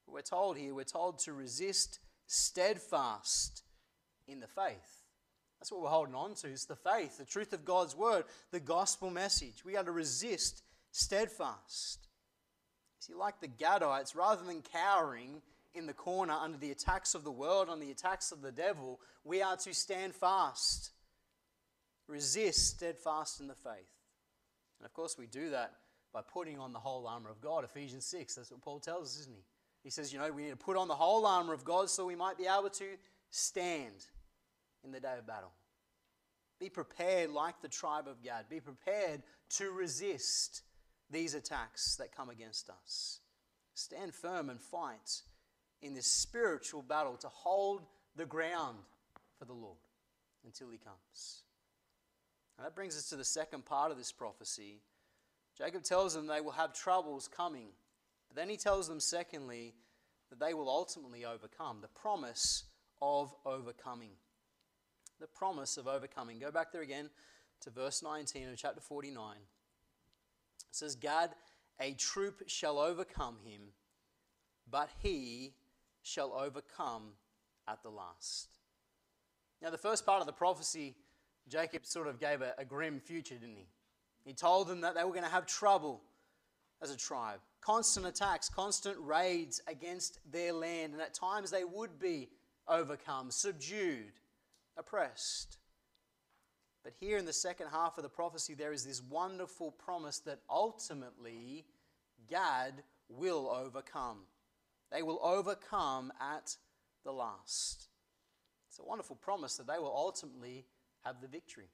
We're 0.08 0.22
told 0.22 0.58
here, 0.58 0.74
we're 0.74 0.84
told 0.84 1.20
to 1.20 1.34
resist 1.34 2.00
steadfast 2.28 3.64
in 4.28 4.40
the 4.40 4.48
faith. 4.48 5.04
That's 5.60 5.72
what 5.72 5.82
we're 5.82 5.90
holding 5.90 6.16
on 6.16 6.34
to, 6.36 6.48
is 6.48 6.66
the 6.66 6.76
faith, 6.76 7.18
the 7.18 7.26
truth 7.26 7.54
of 7.54 7.66
God's 7.66 7.96
word, 7.96 8.24
the 8.52 8.60
gospel 8.60 9.12
message. 9.12 9.64
We 9.66 9.76
are 9.76 9.84
to 9.84 9.92
resist 9.92 10.64
steadfast. 10.92 12.08
See, 13.00 13.14
like 13.14 13.40
the 13.42 13.48
Gadites, 13.48 14.16
rather 14.16 14.44
than 14.44 14.62
cowering 14.62 15.42
in 15.74 15.86
the 15.86 15.94
corner 15.94 16.34
under 16.34 16.58
the 16.58 16.72
attacks 16.72 17.16
of 17.16 17.24
the 17.24 17.32
world, 17.32 17.70
on 17.70 17.80
the 17.80 17.92
attacks 17.92 18.32
of 18.32 18.42
the 18.42 18.52
devil, 18.52 19.00
we 19.24 19.42
are 19.42 19.58
to 19.58 19.74
stand 19.74 20.14
fast, 20.14 20.92
resist 22.08 22.76
steadfast 22.76 23.40
in 23.40 23.48
the 23.48 23.56
faith. 23.56 23.92
And 24.80 24.86
of 24.86 24.94
course, 24.94 25.18
we 25.18 25.28
do 25.28 25.52
that 25.52 25.74
by 26.14 26.22
putting 26.22 26.60
on 26.60 26.74
the 26.74 26.80
whole 26.80 27.08
armor 27.08 27.30
of 27.30 27.42
God. 27.42 27.64
Ephesians 27.64 28.06
6, 28.06 28.36
that's 28.36 28.52
what 28.52 28.62
Paul 28.62 28.80
tells 28.80 29.08
us, 29.08 29.22
isn't 29.22 29.36
he? 29.36 29.44
He 29.84 29.90
says, 29.90 30.12
you 30.14 30.20
know, 30.20 30.32
we 30.32 30.44
need 30.44 30.50
to 30.50 30.56
put 30.56 30.78
on 30.78 30.88
the 30.88 30.96
whole 30.96 31.26
armor 31.26 31.54
of 31.54 31.64
God 31.64 31.90
so 31.90 32.06
we 32.06 32.16
might 32.16 32.38
be 32.38 32.46
able 32.46 32.70
to 32.70 32.86
stand 33.30 34.06
in 34.84 34.92
the 34.92 35.00
day 35.00 35.16
of 35.18 35.26
battle. 35.26 35.52
Be 36.60 36.70
prepared 36.70 37.32
like 37.32 37.62
the 37.62 37.68
tribe 37.68 38.08
of 38.08 38.22
Gad. 38.22 38.46
Be 38.50 38.60
prepared 38.60 39.24
to 39.58 39.72
resist 39.72 40.62
these 41.10 41.34
attacks 41.34 41.96
that 41.96 42.16
come 42.16 42.30
against 42.30 42.70
us. 42.70 43.20
Stand 43.74 44.14
firm 44.14 44.50
and 44.50 44.62
fight 44.62 45.24
in 45.82 45.94
this 45.94 46.08
spiritual 46.08 46.82
battle 46.82 47.16
to 47.18 47.28
hold 47.28 47.84
the 48.16 48.26
ground 48.26 48.78
for 49.38 49.46
the 49.46 49.54
Lord 49.54 49.78
until 50.46 50.70
He 50.70 50.78
comes. 50.78 51.44
And 52.58 52.66
that 52.66 52.76
brings 52.76 52.96
us 52.96 53.10
to 53.10 53.16
the 53.16 53.26
second 53.26 53.66
part 53.66 53.92
of 53.92 53.98
this 53.98 54.12
prophecy. 54.12 54.82
Jacob 55.58 55.84
tells 55.84 56.14
them 56.14 56.28
they 56.28 56.42
will 56.42 56.52
have 56.52 56.74
troubles 56.74 57.28
coming. 57.28 57.70
But 58.28 58.38
then 58.38 58.50
he 58.50 58.58
tells 58.58 58.88
them, 58.88 59.00
secondly, 59.00 59.74
that 60.30 60.40
they 60.40 60.54
will 60.54 60.70
ultimately 60.70 61.26
overcome. 61.26 61.80
The 61.82 61.88
promise 61.88 62.64
of 63.02 63.34
overcoming. 63.46 64.12
The 65.20 65.28
promise 65.28 65.78
of 65.78 65.88
overcoming. 65.88 66.40
Go 66.40 66.52
back 66.52 66.72
there 66.72 66.82
again 66.82 67.10
to 67.62 67.70
verse 67.70 68.02
19 68.02 68.50
of 68.50 68.58
chapter 68.58 68.80
49. 68.80 69.36
It 69.36 69.42
says, 70.72 70.96
Gad, 70.96 71.32
a 71.80 71.94
troop 71.94 72.44
shall 72.48 72.80
overcome 72.80 73.38
him, 73.44 73.62
but 74.70 74.90
he 75.02 75.54
shall 76.04 76.34
overcome 76.34 77.14
at 77.68 77.82
the 77.84 77.90
last. 77.90 78.48
Now, 79.62 79.70
the 79.70 79.78
first 79.78 80.06
part 80.06 80.22
of 80.22 80.28
the 80.28 80.34
prophecy, 80.34 80.96
Jacob 81.48 81.86
sort 81.86 82.08
of 82.08 82.20
gave 82.20 82.42
a, 82.42 82.54
a 82.58 82.66
grim 82.66 83.00
future, 83.00 83.36
didn't 83.36 83.58
he? 83.58 83.68
He 84.24 84.34
told 84.34 84.68
them 84.68 84.82
that 84.82 84.96
they 84.96 85.04
were 85.04 85.12
going 85.12 85.24
to 85.24 85.30
have 85.30 85.46
trouble 85.46 86.02
as 86.82 86.92
a 86.92 86.98
tribe, 86.98 87.40
constant 87.62 88.06
attacks, 88.06 88.50
constant 88.50 88.98
raids 89.00 89.62
against 89.68 90.20
their 90.32 90.54
land, 90.54 90.94
and 90.94 91.02
at 91.02 91.14
times 91.14 91.52
they 91.52 91.64
would 91.64 92.00
be 92.00 92.30
overcome, 92.68 93.30
subdued, 93.30 94.14
oppressed. 94.78 95.58
But 96.84 96.94
here 97.00 97.18
in 97.18 97.26
the 97.26 97.34
second 97.34 97.68
half 97.72 97.98
of 97.98 98.04
the 98.04 98.10
prophecy, 98.10 98.56
there 98.56 98.74
is 98.74 98.84
this 98.84 99.02
wonderful 99.04 99.72
promise 99.72 100.20
that 100.20 100.40
ultimately 100.50 101.66
Gad 102.28 102.84
will 103.10 103.50
overcome. 103.50 104.22
They 104.92 105.04
will 105.04 105.20
overcome 105.24 106.12
at 106.20 106.56
the 107.04 107.12
last. 107.12 107.88
It's 108.70 108.80
a 108.80 108.84
wonderful 108.84 109.16
promise 109.16 109.58
that 109.58 109.68
they 109.68 109.80
will 109.80 109.94
ultimately 109.96 110.66
have 111.04 111.22
the 111.22 111.28
victory. 111.28 111.70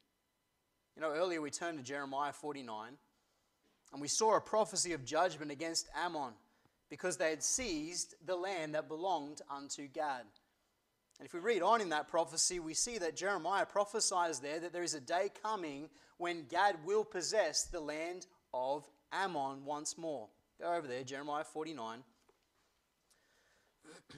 You 0.95 1.01
know, 1.01 1.11
earlier 1.11 1.41
we 1.41 1.51
turned 1.51 1.77
to 1.77 1.83
Jeremiah 1.83 2.33
49 2.33 2.93
and 3.93 4.01
we 4.01 4.07
saw 4.07 4.35
a 4.35 4.41
prophecy 4.41 4.93
of 4.93 5.05
judgment 5.05 5.51
against 5.51 5.89
Ammon 5.95 6.33
because 6.89 7.17
they 7.17 7.29
had 7.29 7.43
seized 7.43 8.15
the 8.25 8.35
land 8.35 8.75
that 8.75 8.87
belonged 8.87 9.41
unto 9.49 9.87
Gad. 9.87 10.23
And 11.19 11.25
if 11.25 11.33
we 11.33 11.39
read 11.39 11.61
on 11.61 11.81
in 11.81 11.89
that 11.89 12.07
prophecy, 12.07 12.59
we 12.59 12.73
see 12.73 12.97
that 12.99 13.15
Jeremiah 13.15 13.65
prophesies 13.65 14.39
there 14.39 14.59
that 14.59 14.73
there 14.73 14.83
is 14.83 14.93
a 14.93 14.99
day 14.99 15.29
coming 15.43 15.89
when 16.17 16.45
Gad 16.45 16.77
will 16.85 17.03
possess 17.03 17.63
the 17.63 17.79
land 17.79 18.27
of 18.53 18.87
Ammon 19.11 19.65
once 19.65 19.97
more. 19.97 20.27
Go 20.59 20.73
over 20.73 20.87
there, 20.87 21.03
Jeremiah 21.03 21.43
49. 21.43 22.03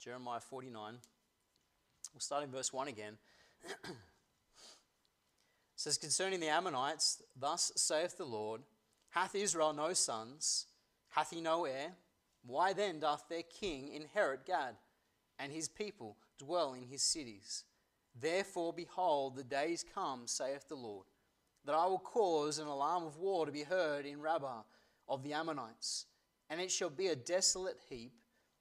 Jeremiah 0.00 0.40
49. 0.40 0.94
We'll 2.14 2.20
start 2.20 2.44
in 2.44 2.50
verse 2.50 2.72
1 2.72 2.88
again. 2.88 3.18
says, 5.76 5.98
Concerning 5.98 6.40
the 6.40 6.48
Ammonites, 6.48 7.22
thus 7.38 7.72
saith 7.76 8.16
the 8.16 8.24
Lord, 8.24 8.62
Hath 9.10 9.34
Israel 9.34 9.72
no 9.72 9.92
sons? 9.92 10.66
Hath 11.10 11.30
he 11.30 11.40
no 11.40 11.64
heir? 11.64 11.92
Why 12.46 12.72
then 12.72 13.00
doth 13.00 13.28
their 13.28 13.42
king 13.42 13.88
inherit 13.92 14.46
Gad, 14.46 14.76
and 15.38 15.52
his 15.52 15.68
people 15.68 16.16
dwell 16.38 16.74
in 16.74 16.84
his 16.84 17.02
cities? 17.02 17.64
Therefore, 18.20 18.72
behold, 18.72 19.36
the 19.36 19.44
days 19.44 19.84
come, 19.94 20.26
saith 20.26 20.68
the 20.68 20.74
Lord, 20.74 21.06
that 21.64 21.74
I 21.74 21.86
will 21.86 21.98
cause 21.98 22.58
an 22.58 22.66
alarm 22.66 23.04
of 23.04 23.18
war 23.18 23.46
to 23.46 23.52
be 23.52 23.62
heard 23.62 24.06
in 24.06 24.20
Rabbah 24.20 24.62
of 25.08 25.22
the 25.22 25.32
Ammonites, 25.32 26.06
and 26.50 26.60
it 26.60 26.70
shall 26.70 26.90
be 26.90 27.08
a 27.08 27.16
desolate 27.16 27.78
heap, 27.88 28.12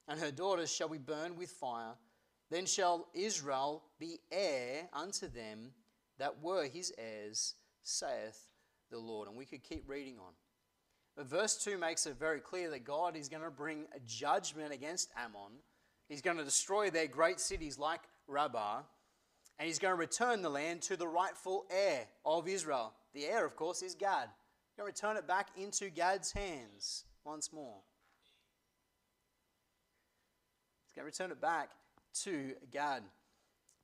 and 0.07 0.19
her 0.19 0.31
daughters 0.31 0.73
shall 0.73 0.89
be 0.89 0.97
burned 0.97 1.37
with 1.37 1.49
fire. 1.49 1.93
Then 2.49 2.65
shall 2.65 3.07
Israel 3.13 3.83
be 3.99 4.19
heir 4.31 4.87
unto 4.93 5.27
them 5.27 5.71
that 6.17 6.41
were 6.41 6.65
his 6.65 6.93
heirs, 6.97 7.55
saith 7.83 8.47
the 8.89 8.97
Lord. 8.97 9.27
And 9.27 9.37
we 9.37 9.45
could 9.45 9.63
keep 9.63 9.83
reading 9.87 10.17
on. 10.19 10.33
But 11.15 11.25
verse 11.25 11.57
2 11.63 11.77
makes 11.77 12.05
it 12.05 12.17
very 12.17 12.39
clear 12.39 12.69
that 12.69 12.85
God 12.85 13.15
is 13.15 13.27
going 13.27 13.43
to 13.43 13.49
bring 13.49 13.85
a 13.95 13.99
judgment 14.05 14.71
against 14.71 15.09
Ammon. 15.17 15.59
He's 16.07 16.21
going 16.21 16.37
to 16.37 16.43
destroy 16.43 16.89
their 16.89 17.07
great 17.07 17.39
cities 17.39 17.77
like 17.77 18.01
Rabbah. 18.27 18.81
And 19.59 19.67
he's 19.67 19.79
going 19.79 19.93
to 19.93 19.97
return 19.97 20.41
the 20.41 20.49
land 20.49 20.83
to 20.83 20.95
the 20.95 21.07
rightful 21.07 21.65
heir 21.69 22.05
of 22.25 22.47
Israel. 22.47 22.93
The 23.13 23.25
heir, 23.25 23.45
of 23.45 23.55
course, 23.55 23.81
is 23.81 23.95
Gad. 23.95 24.29
He's 24.29 24.77
going 24.77 24.91
to 24.91 24.95
return 24.95 25.17
it 25.17 25.27
back 25.27 25.47
into 25.57 25.89
Gad's 25.89 26.31
hands 26.31 27.05
once 27.25 27.51
more. 27.51 27.79
He's 30.85 30.93
going 30.93 31.03
to 31.03 31.05
return 31.05 31.31
it 31.31 31.41
back 31.41 31.71
to 32.23 32.53
Gad. 32.71 33.03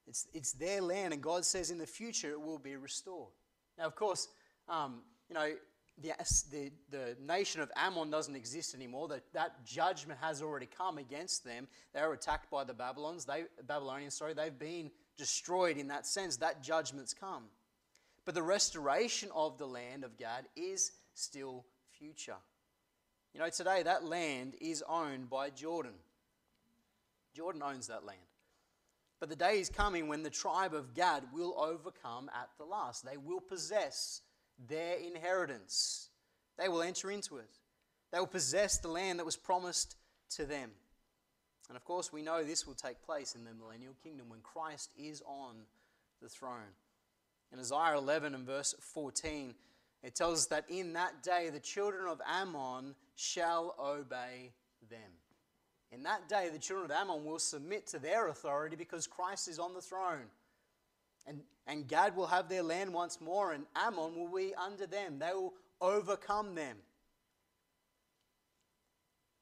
It's, 0.06 0.28
it's 0.34 0.52
their 0.54 0.82
land, 0.82 1.14
and 1.14 1.22
God 1.22 1.46
says 1.46 1.72
in 1.72 1.78
the 1.78 1.88
future 1.88 2.32
it 2.32 2.42
will 2.42 2.60
be 2.60 2.76
restored. 2.76 3.32
Now, 3.78 3.86
of 3.86 3.96
course, 3.96 4.28
um, 4.70 5.02
you 5.30 5.34
know, 5.34 5.54
the, 6.02 6.12
the, 6.52 6.72
the 6.90 7.18
nation 7.22 7.62
of 7.62 7.72
Ammon 7.76 8.10
doesn't 8.10 8.36
exist 8.36 8.74
anymore. 8.76 9.08
That, 9.08 9.24
that 9.34 9.66
judgment 9.66 10.20
has 10.22 10.42
already 10.42 10.66
come 10.66 10.98
against 10.98 11.46
them. 11.46 11.68
They 11.94 12.02
were 12.02 12.14
attacked 12.14 12.50
by 12.50 12.64
the 12.64 12.74
Babylons. 12.74 13.26
They, 13.26 13.44
Babylonians, 13.68 14.16
sorry, 14.16 14.34
they've 14.34 14.58
been 14.58 14.92
destroyed 15.18 15.78
in 15.78 15.88
that 15.88 16.06
sense. 16.06 16.38
That 16.38 16.64
judgment's 16.64 17.14
come. 17.14 17.44
But 18.26 18.36
the 18.36 18.44
restoration 18.44 19.30
of 19.36 19.58
the 19.58 19.68
land 19.68 20.04
of 20.04 20.18
Gad 20.18 20.46
is 20.56 20.92
still 21.14 21.66
future. 21.98 22.38
You 23.34 23.40
know, 23.40 23.50
today 23.50 23.84
that 23.84 24.06
land 24.06 24.54
is 24.62 24.84
owned 24.88 25.30
by 25.30 25.50
Jordan. 25.50 25.94
Jordan 27.36 27.64
owns 27.64 27.88
that 27.88 28.06
land. 28.06 28.20
But 29.20 29.30
the 29.30 29.36
day 29.36 29.60
is 29.60 29.70
coming 29.70 30.08
when 30.08 30.24
the 30.24 30.30
tribe 30.30 30.74
of 30.74 30.94
Gad 30.94 31.24
will 31.34 31.56
overcome 31.58 32.30
at 32.34 32.50
the 32.58 32.66
last. 32.66 33.06
They 33.06 33.18
will 33.18 33.40
possess 33.40 34.22
their 34.68 34.98
inheritance, 34.98 36.10
they 36.58 36.70
will 36.70 36.82
enter 36.84 37.10
into 37.10 37.38
it. 37.38 37.50
They 38.12 38.20
will 38.20 38.28
possess 38.28 38.78
the 38.78 38.90
land 38.90 39.18
that 39.18 39.26
was 39.26 39.36
promised 39.36 39.96
to 40.36 40.46
them. 40.46 40.70
And 41.74 41.78
of 41.80 41.86
course, 41.86 42.14
we 42.14 42.22
know 42.22 42.44
this 42.44 42.68
will 42.68 42.76
take 42.76 43.02
place 43.02 43.34
in 43.34 43.44
the 43.46 43.50
millennial 43.52 43.96
kingdom 44.04 44.30
when 44.30 44.42
Christ 44.42 44.92
is 44.96 45.24
on 45.26 45.56
the 46.22 46.30
throne. 46.30 46.70
In 47.52 47.58
Isaiah 47.58 47.98
11 47.98 48.36
and 48.36 48.46
verse 48.46 48.76
14, 48.80 49.56
it 50.04 50.14
tells 50.14 50.42
us 50.42 50.46
that 50.50 50.66
in 50.70 50.94
that 50.94 51.24
day 51.24 51.50
the 51.52 51.60
children 51.60 52.08
of 52.08 52.22
Ammon 52.28 52.94
shall 53.16 53.74
obey 53.84 54.52
them. 54.88 55.00
In 55.92 56.04
that 56.04 56.30
day, 56.30 56.50
the 56.54 56.60
children 56.60 56.92
of 56.92 56.96
Ammon 56.96 57.26
will 57.26 57.40
submit 57.40 57.88
to 57.88 57.98
their 57.98 58.28
authority 58.28 58.76
because 58.76 59.08
Christ 59.08 59.48
is 59.48 59.58
on 59.58 59.74
the 59.74 59.82
throne. 59.82 60.26
And, 61.26 61.40
and 61.66 61.88
Gad 61.88 62.16
will 62.16 62.28
have 62.28 62.50
their 62.50 62.62
land 62.62 62.94
once 62.94 63.20
more, 63.20 63.52
and 63.52 63.66
Ammon 63.76 64.16
will 64.16 64.32
be 64.32 64.54
under 64.54 64.86
them. 64.86 65.18
They 65.18 65.34
will 65.34 65.56
overcome 65.82 66.54
them. 66.54 66.78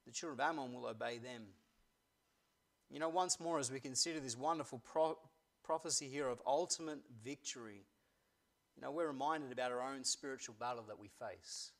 The 0.06 0.12
children 0.12 0.40
of 0.40 0.48
Ammon 0.48 0.72
will 0.72 0.86
obey 0.86 1.18
them. 1.18 1.42
You 2.92 2.98
know, 2.98 3.08
once 3.08 3.40
more, 3.40 3.58
as 3.58 3.72
we 3.72 3.80
consider 3.80 4.20
this 4.20 4.36
wonderful 4.36 4.78
pro- 4.84 5.18
prophecy 5.64 6.08
here 6.08 6.28
of 6.28 6.42
ultimate 6.46 6.98
victory, 7.24 7.86
you 8.76 8.82
know, 8.82 8.90
we're 8.90 9.06
reminded 9.06 9.50
about 9.50 9.72
our 9.72 9.80
own 9.80 10.04
spiritual 10.04 10.54
battle 10.60 10.84
that 10.88 10.98
we 10.98 11.08
face. 11.08 11.72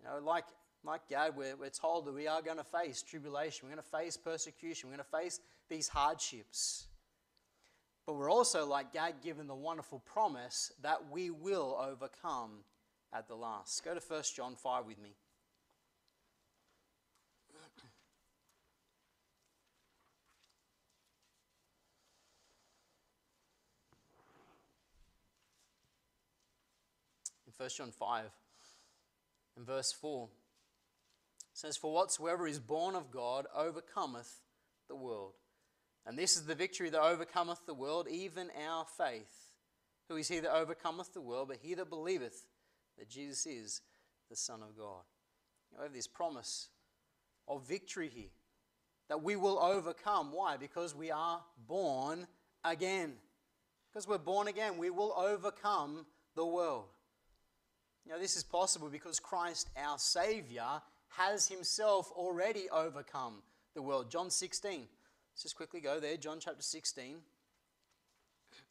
You 0.00 0.08
know, 0.08 0.18
like, 0.18 0.46
like 0.82 1.08
Gad, 1.08 1.36
we're, 1.36 1.54
we're 1.54 1.70
told 1.70 2.06
that 2.06 2.14
we 2.14 2.26
are 2.26 2.42
going 2.42 2.56
to 2.56 2.64
face 2.64 3.02
tribulation, 3.02 3.68
we're 3.68 3.74
going 3.74 3.84
to 3.84 3.96
face 3.98 4.16
persecution, 4.16 4.88
we're 4.88 4.96
going 4.96 5.06
to 5.10 5.16
face 5.16 5.38
these 5.68 5.86
hardships. 5.86 6.88
But 8.04 8.14
we're 8.14 8.30
also, 8.30 8.66
like 8.66 8.92
Gad, 8.92 9.14
given 9.22 9.46
the 9.46 9.54
wonderful 9.54 10.00
promise 10.00 10.72
that 10.82 11.08
we 11.12 11.30
will 11.30 11.78
overcome 11.80 12.64
at 13.12 13.28
the 13.28 13.36
last. 13.36 13.84
Go 13.84 13.94
to 13.94 14.00
1 14.00 14.22
John 14.34 14.56
5 14.56 14.86
with 14.86 15.00
me. 15.00 15.14
1 27.60 27.68
John 27.76 27.90
5 27.90 28.24
and 29.58 29.66
verse 29.66 29.92
4 29.92 30.30
says, 31.52 31.76
For 31.76 31.92
whatsoever 31.92 32.46
is 32.46 32.58
born 32.58 32.94
of 32.94 33.10
God 33.10 33.46
overcometh 33.54 34.40
the 34.88 34.96
world. 34.96 35.34
And 36.06 36.18
this 36.18 36.36
is 36.36 36.46
the 36.46 36.54
victory 36.54 36.88
that 36.88 37.02
overcometh 37.02 37.66
the 37.66 37.74
world, 37.74 38.08
even 38.10 38.48
our 38.66 38.86
faith. 38.96 39.52
Who 40.08 40.16
is 40.16 40.28
he 40.28 40.40
that 40.40 40.56
overcometh 40.56 41.12
the 41.12 41.20
world, 41.20 41.48
but 41.48 41.58
he 41.60 41.74
that 41.74 41.90
believeth 41.90 42.46
that 42.96 43.10
Jesus 43.10 43.44
is 43.44 43.82
the 44.30 44.36
Son 44.36 44.62
of 44.62 44.74
God? 44.74 45.02
You 45.70 45.76
know, 45.76 45.82
we 45.82 45.84
have 45.84 45.92
this 45.92 46.06
promise 46.06 46.68
of 47.46 47.68
victory 47.68 48.08
here, 48.08 48.30
that 49.10 49.22
we 49.22 49.36
will 49.36 49.58
overcome. 49.58 50.32
Why? 50.32 50.56
Because 50.56 50.94
we 50.94 51.10
are 51.10 51.42
born 51.68 52.26
again. 52.64 53.12
Because 53.92 54.08
we're 54.08 54.16
born 54.16 54.48
again, 54.48 54.78
we 54.78 54.88
will 54.88 55.12
overcome 55.12 56.06
the 56.34 56.46
world. 56.46 56.86
You 58.10 58.16
know, 58.16 58.22
this 58.22 58.36
is 58.36 58.42
possible 58.42 58.88
because 58.88 59.20
Christ, 59.20 59.70
our 59.80 59.96
Savior, 59.96 60.66
has 61.10 61.46
himself 61.46 62.10
already 62.10 62.68
overcome 62.68 63.34
the 63.72 63.82
world. 63.82 64.10
John 64.10 64.30
16. 64.30 64.80
Let's 64.80 65.44
just 65.44 65.54
quickly 65.54 65.80
go 65.80 66.00
there. 66.00 66.16
John 66.16 66.38
chapter 66.40 66.60
16. 66.60 67.18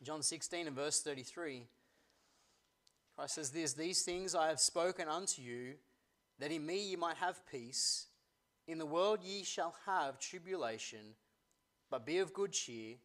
John 0.03 0.23
16 0.23 0.67
and 0.67 0.77
verse 0.77 1.01
33. 1.01 1.63
Christ 3.17 3.35
says 3.35 3.49
this 3.49 3.73
These 3.73 4.03
things 4.03 4.35
I 4.35 4.49
have 4.49 4.61
spoken 4.61 5.09
unto 5.09 5.41
you, 5.41 5.77
that 6.39 6.53
in 6.53 6.67
me 6.67 6.91
ye 6.91 6.97
might 6.97 7.17
have 7.17 7.41
peace. 7.51 8.09
In 8.69 8.79
the 8.79 8.87
world 8.87 9.21
ye 9.23 9.45
shall 9.45 9.75
have 9.87 10.19
tribulation, 10.19 11.15
but 11.91 12.05
be 12.05 12.19
of 12.19 12.33
good 12.33 12.53
cheer. 12.53 12.97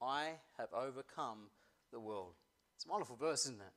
I 0.00 0.32
have 0.58 0.68
overcome 0.72 1.50
the 1.92 2.00
world. 2.00 2.34
It's 2.74 2.86
a 2.86 2.90
wonderful 2.90 3.16
verse, 3.16 3.46
isn't 3.46 3.60
it? 3.60 3.72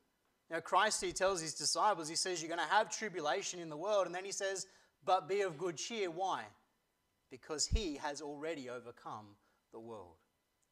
You 0.48 0.56
know, 0.56 0.62
Christ, 0.62 1.02
he 1.02 1.12
tells 1.12 1.40
his 1.40 1.54
disciples, 1.54 2.08
he 2.08 2.16
says, 2.16 2.42
You're 2.42 2.54
going 2.54 2.66
to 2.66 2.74
have 2.74 2.90
tribulation 2.90 3.60
in 3.60 3.68
the 3.68 3.76
world. 3.76 4.06
And 4.06 4.14
then 4.14 4.24
he 4.24 4.32
says, 4.32 4.66
But 5.04 5.28
be 5.28 5.42
of 5.42 5.58
good 5.58 5.76
cheer. 5.76 6.10
Why? 6.10 6.42
Because 7.30 7.66
he 7.66 7.96
has 7.96 8.20
already 8.20 8.68
overcome 8.68 9.26
the 9.72 9.78
world. 9.78 10.16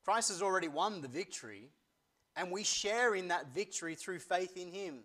Christ 0.05 0.31
has 0.31 0.43
already 0.43 0.69
won 0.69 1.01
the 1.01 1.09
victory, 1.09 1.69
and 2.35 2.51
we 2.51 2.65
share 2.65 3.15
in 3.15 3.29
that 3.29 3.55
victory 3.55 3.95
through 3.95 4.19
faith 4.21 4.57
in 4.57 4.73
him. 4.73 5.01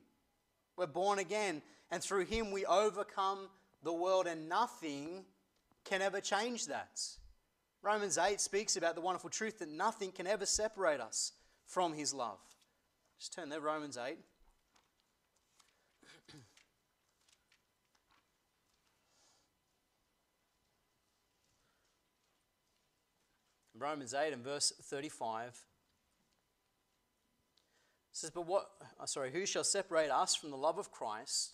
We're 0.78 0.88
born 0.88 1.20
again, 1.20 1.62
and 1.92 2.02
through 2.02 2.26
him 2.26 2.52
we 2.52 2.66
overcome 2.66 3.50
the 3.84 3.94
world, 3.94 4.28
and 4.28 4.50
nothing 4.50 5.26
can 5.86 6.02
ever 6.02 6.22
change 6.22 6.68
that. 6.68 7.02
Romans 7.82 8.18
8 8.18 8.40
speaks 8.40 8.78
about 8.78 8.96
the 8.96 9.02
wonderful 9.02 9.30
truth 9.30 9.60
that 9.60 9.70
nothing 9.70 10.12
can 10.12 10.26
ever 10.26 10.46
separate 10.46 11.02
us 11.02 11.34
from 11.66 11.94
his 11.94 12.14
love. 12.14 12.40
Just 13.20 13.34
turn 13.34 13.50
there, 13.50 13.60
Romans 13.60 13.98
8. 13.98 14.18
Romans 23.78 24.14
8 24.14 24.32
and 24.32 24.44
verse 24.44 24.72
35 24.82 25.60
says, 28.14 28.30
But 28.30 28.48
what, 28.48 28.70
oh, 29.00 29.06
sorry, 29.06 29.32
who 29.32 29.46
shall 29.46 29.64
separate 29.64 30.10
us 30.10 30.36
from 30.36 30.52
the 30.52 30.58
love 30.58 30.78
of 30.78 30.92
Christ? 30.92 31.54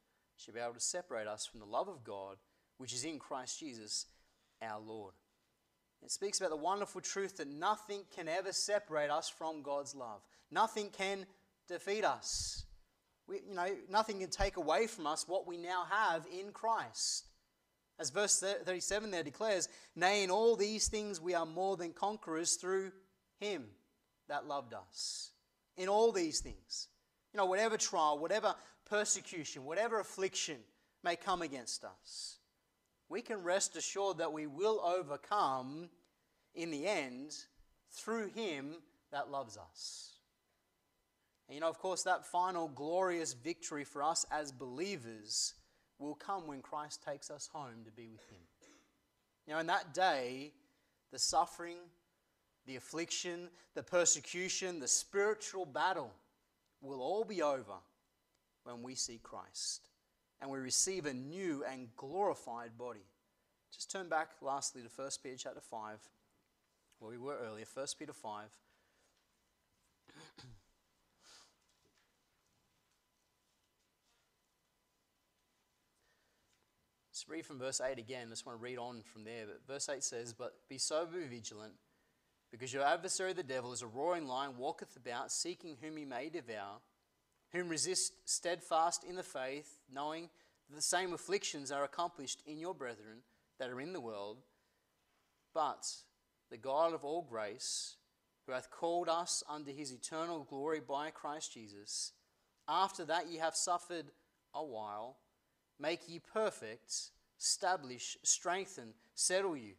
shall 0.43 0.53
be 0.53 0.59
able 0.59 0.73
to 0.73 0.79
separate 0.79 1.27
us 1.27 1.45
from 1.45 1.59
the 1.59 1.65
love 1.65 1.87
of 1.87 2.03
God, 2.03 2.37
which 2.77 2.93
is 2.93 3.03
in 3.03 3.19
Christ 3.19 3.59
Jesus 3.59 4.07
our 4.61 4.79
Lord. 4.79 5.13
It 6.03 6.11
speaks 6.11 6.39
about 6.39 6.49
the 6.49 6.55
wonderful 6.55 7.01
truth 7.01 7.37
that 7.37 7.47
nothing 7.47 8.01
can 8.15 8.27
ever 8.27 8.51
separate 8.51 9.11
us 9.11 9.29
from 9.29 9.61
God's 9.61 9.93
love. 9.93 10.21
Nothing 10.49 10.89
can 10.89 11.25
defeat 11.67 12.03
us. 12.03 12.65
We, 13.27 13.41
you 13.47 13.53
know, 13.53 13.67
nothing 13.89 14.19
can 14.19 14.29
take 14.29 14.57
away 14.57 14.87
from 14.87 15.05
us 15.05 15.27
what 15.27 15.47
we 15.47 15.57
now 15.57 15.85
have 15.89 16.25
in 16.31 16.51
Christ. 16.51 17.27
As 17.99 18.09
verse 18.09 18.39
37 18.39 19.11
there 19.11 19.21
declares, 19.21 19.69
Nay, 19.95 20.23
in 20.23 20.31
all 20.31 20.55
these 20.55 20.87
things 20.87 21.21
we 21.21 21.35
are 21.35 21.45
more 21.45 21.77
than 21.77 21.93
conquerors 21.93 22.55
through 22.55 22.91
him 23.39 23.65
that 24.27 24.47
loved 24.47 24.73
us. 24.73 25.31
In 25.77 25.87
all 25.87 26.11
these 26.11 26.39
things. 26.39 26.87
You 27.33 27.37
know, 27.37 27.45
whatever 27.45 27.77
trial, 27.77 28.19
whatever 28.19 28.55
persecution, 28.85 29.65
whatever 29.65 29.99
affliction 29.99 30.57
may 31.03 31.15
come 31.15 31.41
against 31.41 31.83
us, 31.83 32.37
we 33.09 33.21
can 33.21 33.43
rest 33.43 33.75
assured 33.75 34.17
that 34.17 34.33
we 34.33 34.47
will 34.47 34.81
overcome 34.81 35.89
in 36.53 36.71
the 36.71 36.85
end 36.87 37.35
through 37.89 38.27
him 38.27 38.75
that 39.11 39.31
loves 39.31 39.57
us. 39.57 40.11
And 41.47 41.55
you 41.55 41.61
know, 41.61 41.69
of 41.69 41.79
course, 41.79 42.03
that 42.03 42.25
final 42.25 42.69
glorious 42.69 43.33
victory 43.33 43.83
for 43.83 44.03
us 44.03 44.25
as 44.31 44.51
believers 44.51 45.53
will 45.99 46.15
come 46.15 46.47
when 46.47 46.61
Christ 46.61 47.03
takes 47.03 47.29
us 47.29 47.49
home 47.51 47.83
to 47.85 47.91
be 47.91 48.07
with 48.07 48.27
Him. 48.29 48.39
You 49.45 49.53
know, 49.53 49.59
in 49.59 49.67
that 49.67 49.93
day, 49.93 50.53
the 51.11 51.19
suffering, 51.19 51.75
the 52.65 52.77
affliction, 52.77 53.49
the 53.75 53.83
persecution, 53.83 54.79
the 54.79 54.87
spiritual 54.87 55.65
battle 55.65 56.11
will 56.81 57.01
all 57.01 57.23
be 57.23 57.41
over 57.41 57.79
when 58.63 58.81
we 58.83 58.95
see 58.95 59.19
Christ 59.21 59.89
and 60.41 60.49
we 60.49 60.59
receive 60.59 61.05
a 61.05 61.13
new 61.13 61.63
and 61.71 61.95
glorified 61.95 62.77
body. 62.77 63.05
Just 63.71 63.91
turn 63.91 64.09
back 64.09 64.31
lastly 64.41 64.81
to 64.81 64.89
1 64.93 65.09
Peter 65.23 65.37
chapter 65.37 65.61
5, 65.61 65.99
where 66.99 67.11
we 67.11 67.17
were 67.17 67.37
earlier, 67.37 67.65
1 67.73 67.85
Peter 67.97 68.13
5. 68.13 68.45
Let's 77.09 77.29
read 77.29 77.45
from 77.45 77.59
verse 77.59 77.79
8 77.79 77.99
again. 77.99 78.27
I 78.27 78.31
just 78.31 78.45
want 78.47 78.57
to 78.57 78.63
read 78.63 78.79
on 78.79 79.03
from 79.13 79.23
there. 79.23 79.45
But 79.45 79.61
verse 79.71 79.87
8 79.87 80.03
says, 80.03 80.33
But 80.33 80.55
be 80.67 80.79
sober, 80.79 81.19
be 81.19 81.27
vigilant, 81.27 81.73
because 82.51 82.73
your 82.73 82.83
adversary 82.83 83.33
the 83.33 83.43
devil 83.43 83.71
is 83.71 83.81
a 83.81 83.87
roaring 83.87 84.27
lion, 84.27 84.57
walketh 84.57 84.95
about, 84.95 85.31
seeking 85.31 85.77
whom 85.81 85.97
he 85.97 86.05
may 86.05 86.29
devour, 86.29 86.79
whom 87.53 87.69
resist 87.69 88.13
steadfast 88.25 89.03
in 89.03 89.15
the 89.15 89.23
faith, 89.23 89.79
knowing 89.91 90.29
that 90.69 90.75
the 90.75 90.81
same 90.81 91.13
afflictions 91.13 91.71
are 91.71 91.83
accomplished 91.83 92.41
in 92.45 92.59
your 92.59 92.75
brethren 92.75 93.19
that 93.57 93.69
are 93.69 93.81
in 93.81 93.93
the 93.93 94.01
world. 94.01 94.37
But 95.53 95.87
the 96.49 96.57
God 96.57 96.93
of 96.93 97.03
all 97.03 97.21
grace, 97.21 97.95
who 98.45 98.53
hath 98.53 98.69
called 98.69 99.07
us 99.07 99.43
unto 99.49 99.73
his 99.73 99.91
eternal 99.91 100.45
glory 100.49 100.81
by 100.85 101.09
Christ 101.11 101.53
Jesus, 101.53 102.11
after 102.67 103.05
that 103.05 103.29
ye 103.29 103.37
have 103.37 103.55
suffered 103.55 104.07
a 104.53 104.63
while, 104.63 105.17
make 105.79 106.07
ye 106.07 106.19
perfect, 106.19 107.11
establish, 107.39 108.17
strengthen, 108.23 108.93
settle 109.15 109.55
you. 109.55 109.73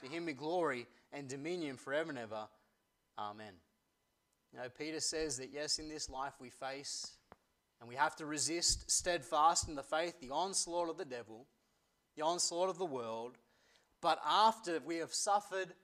To 0.00 0.08
him 0.08 0.26
be 0.26 0.32
glory 0.32 0.86
and 1.12 1.28
dominion 1.28 1.76
forever 1.76 2.10
and 2.10 2.18
ever. 2.18 2.48
Amen. 3.18 3.52
You 4.52 4.60
know, 4.60 4.68
Peter 4.68 5.00
says 5.00 5.38
that 5.38 5.50
yes, 5.52 5.78
in 5.78 5.88
this 5.88 6.08
life 6.08 6.34
we 6.40 6.50
face 6.50 7.12
and 7.80 7.88
we 7.88 7.94
have 7.94 8.16
to 8.16 8.26
resist 8.26 8.90
steadfast 8.90 9.68
in 9.68 9.74
the 9.74 9.82
faith 9.82 10.20
the 10.20 10.30
onslaught 10.30 10.88
of 10.88 10.96
the 10.96 11.04
devil, 11.04 11.46
the 12.16 12.22
onslaught 12.24 12.68
of 12.68 12.78
the 12.78 12.84
world. 12.86 13.36
But 14.00 14.20
after 14.26 14.80
we 14.84 14.96
have 14.96 15.12
suffered 15.12 15.74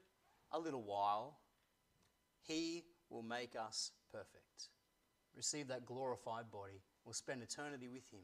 a 0.52 0.58
little 0.58 0.82
while, 0.82 1.38
he 2.42 2.84
will 3.10 3.22
make 3.22 3.54
us 3.56 3.90
perfect. 4.12 4.68
Receive 5.36 5.68
that 5.68 5.84
glorified 5.84 6.50
body. 6.50 6.80
We'll 7.04 7.12
spend 7.12 7.42
eternity 7.42 7.88
with 7.88 8.08
him. 8.12 8.20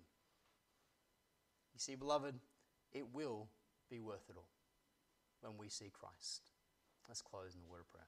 You 1.75 1.81
see, 1.81 1.97
beloved, 1.97 2.35
it 2.93 3.07
will 3.13 3.49
be 3.91 4.01
worth 4.01 4.29
it 4.31 4.37
all 4.37 4.49
when 5.41 5.59
we 5.59 5.69
see 5.69 5.91
Christ. 5.93 6.51
Let's 7.09 7.23
close 7.23 7.55
in 7.55 7.61
the 7.61 7.67
word 7.67 7.81
of 7.81 7.91
prayer. 7.91 8.07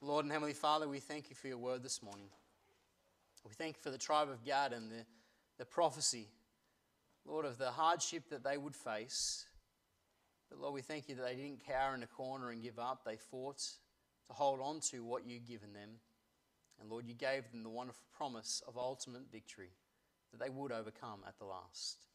Lord 0.00 0.24
and 0.24 0.32
Heavenly 0.32 0.54
Father, 0.54 0.88
we 0.88 0.98
thank 0.98 1.30
you 1.30 1.36
for 1.36 1.48
your 1.48 1.58
word 1.58 1.82
this 1.82 2.02
morning. 2.02 2.26
We 3.46 3.54
thank 3.54 3.76
you 3.76 3.82
for 3.82 3.90
the 3.90 3.98
tribe 3.98 4.30
of 4.30 4.44
Gad 4.44 4.72
and 4.72 4.90
the, 4.90 5.04
the 5.58 5.64
prophecy, 5.64 6.28
Lord, 7.26 7.44
of 7.44 7.58
the 7.58 7.70
hardship 7.70 8.30
that 8.30 8.42
they 8.42 8.56
would 8.56 8.74
face. 8.74 9.46
But 10.48 10.60
Lord, 10.60 10.74
we 10.74 10.82
thank 10.82 11.08
you 11.08 11.14
that 11.16 11.26
they 11.26 11.34
didn't 11.34 11.66
cower 11.66 11.94
in 11.94 12.02
a 12.02 12.06
corner 12.06 12.50
and 12.50 12.62
give 12.62 12.78
up. 12.78 13.04
They 13.04 13.16
fought 13.16 13.58
to 13.58 14.32
hold 14.32 14.60
on 14.60 14.80
to 14.90 15.04
what 15.04 15.26
you'd 15.26 15.46
given 15.46 15.72
them. 15.72 15.90
And 16.80 16.90
Lord, 16.90 17.06
you 17.06 17.14
gave 17.14 17.50
them 17.50 17.62
the 17.62 17.68
wonderful 17.68 18.04
promise 18.16 18.62
of 18.66 18.76
ultimate 18.76 19.30
victory, 19.30 19.70
that 20.32 20.42
they 20.42 20.50
would 20.50 20.72
overcome 20.72 21.20
at 21.26 21.38
the 21.38 21.44
last. 21.44 22.06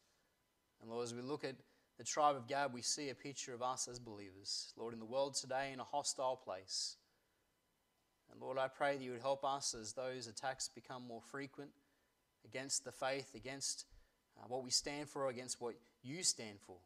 And 0.80 0.90
Lord, 0.90 1.04
as 1.04 1.14
we 1.14 1.22
look 1.22 1.44
at 1.44 1.54
the 2.00 2.04
tribe 2.04 2.34
of 2.34 2.48
Gad, 2.48 2.72
we 2.72 2.80
see 2.80 3.10
a 3.10 3.14
picture 3.14 3.52
of 3.52 3.60
us 3.60 3.86
as 3.86 3.98
believers. 3.98 4.72
Lord, 4.74 4.94
in 4.94 5.00
the 5.00 5.04
world 5.04 5.34
today, 5.34 5.68
in 5.74 5.80
a 5.80 5.84
hostile 5.84 6.34
place. 6.34 6.96
And 8.32 8.40
Lord, 8.40 8.56
I 8.56 8.68
pray 8.68 8.96
that 8.96 9.04
you 9.04 9.10
would 9.10 9.20
help 9.20 9.44
us 9.44 9.74
as 9.78 9.92
those 9.92 10.26
attacks 10.26 10.70
become 10.74 11.06
more 11.06 11.20
frequent 11.20 11.72
against 12.46 12.86
the 12.86 12.90
faith, 12.90 13.34
against 13.34 13.84
uh, 14.38 14.46
what 14.48 14.64
we 14.64 14.70
stand 14.70 15.10
for, 15.10 15.28
against 15.28 15.60
what 15.60 15.74
you 16.02 16.22
stand 16.22 16.58
for. 16.66 16.78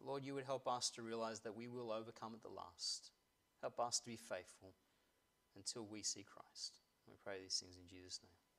Lord, 0.00 0.24
you 0.24 0.34
would 0.34 0.44
help 0.44 0.68
us 0.68 0.90
to 0.90 1.02
realize 1.02 1.40
that 1.40 1.56
we 1.56 1.66
will 1.66 1.90
overcome 1.90 2.32
at 2.32 2.42
the 2.42 2.54
last. 2.54 3.10
Help 3.60 3.80
us 3.80 3.98
to 3.98 4.06
be 4.06 4.16
faithful 4.16 4.74
until 5.56 5.84
we 5.84 6.04
see 6.04 6.22
Christ. 6.22 6.76
We 7.08 7.14
pray 7.24 7.38
these 7.42 7.58
things 7.58 7.76
in 7.76 7.88
Jesus' 7.88 8.20
name. 8.22 8.49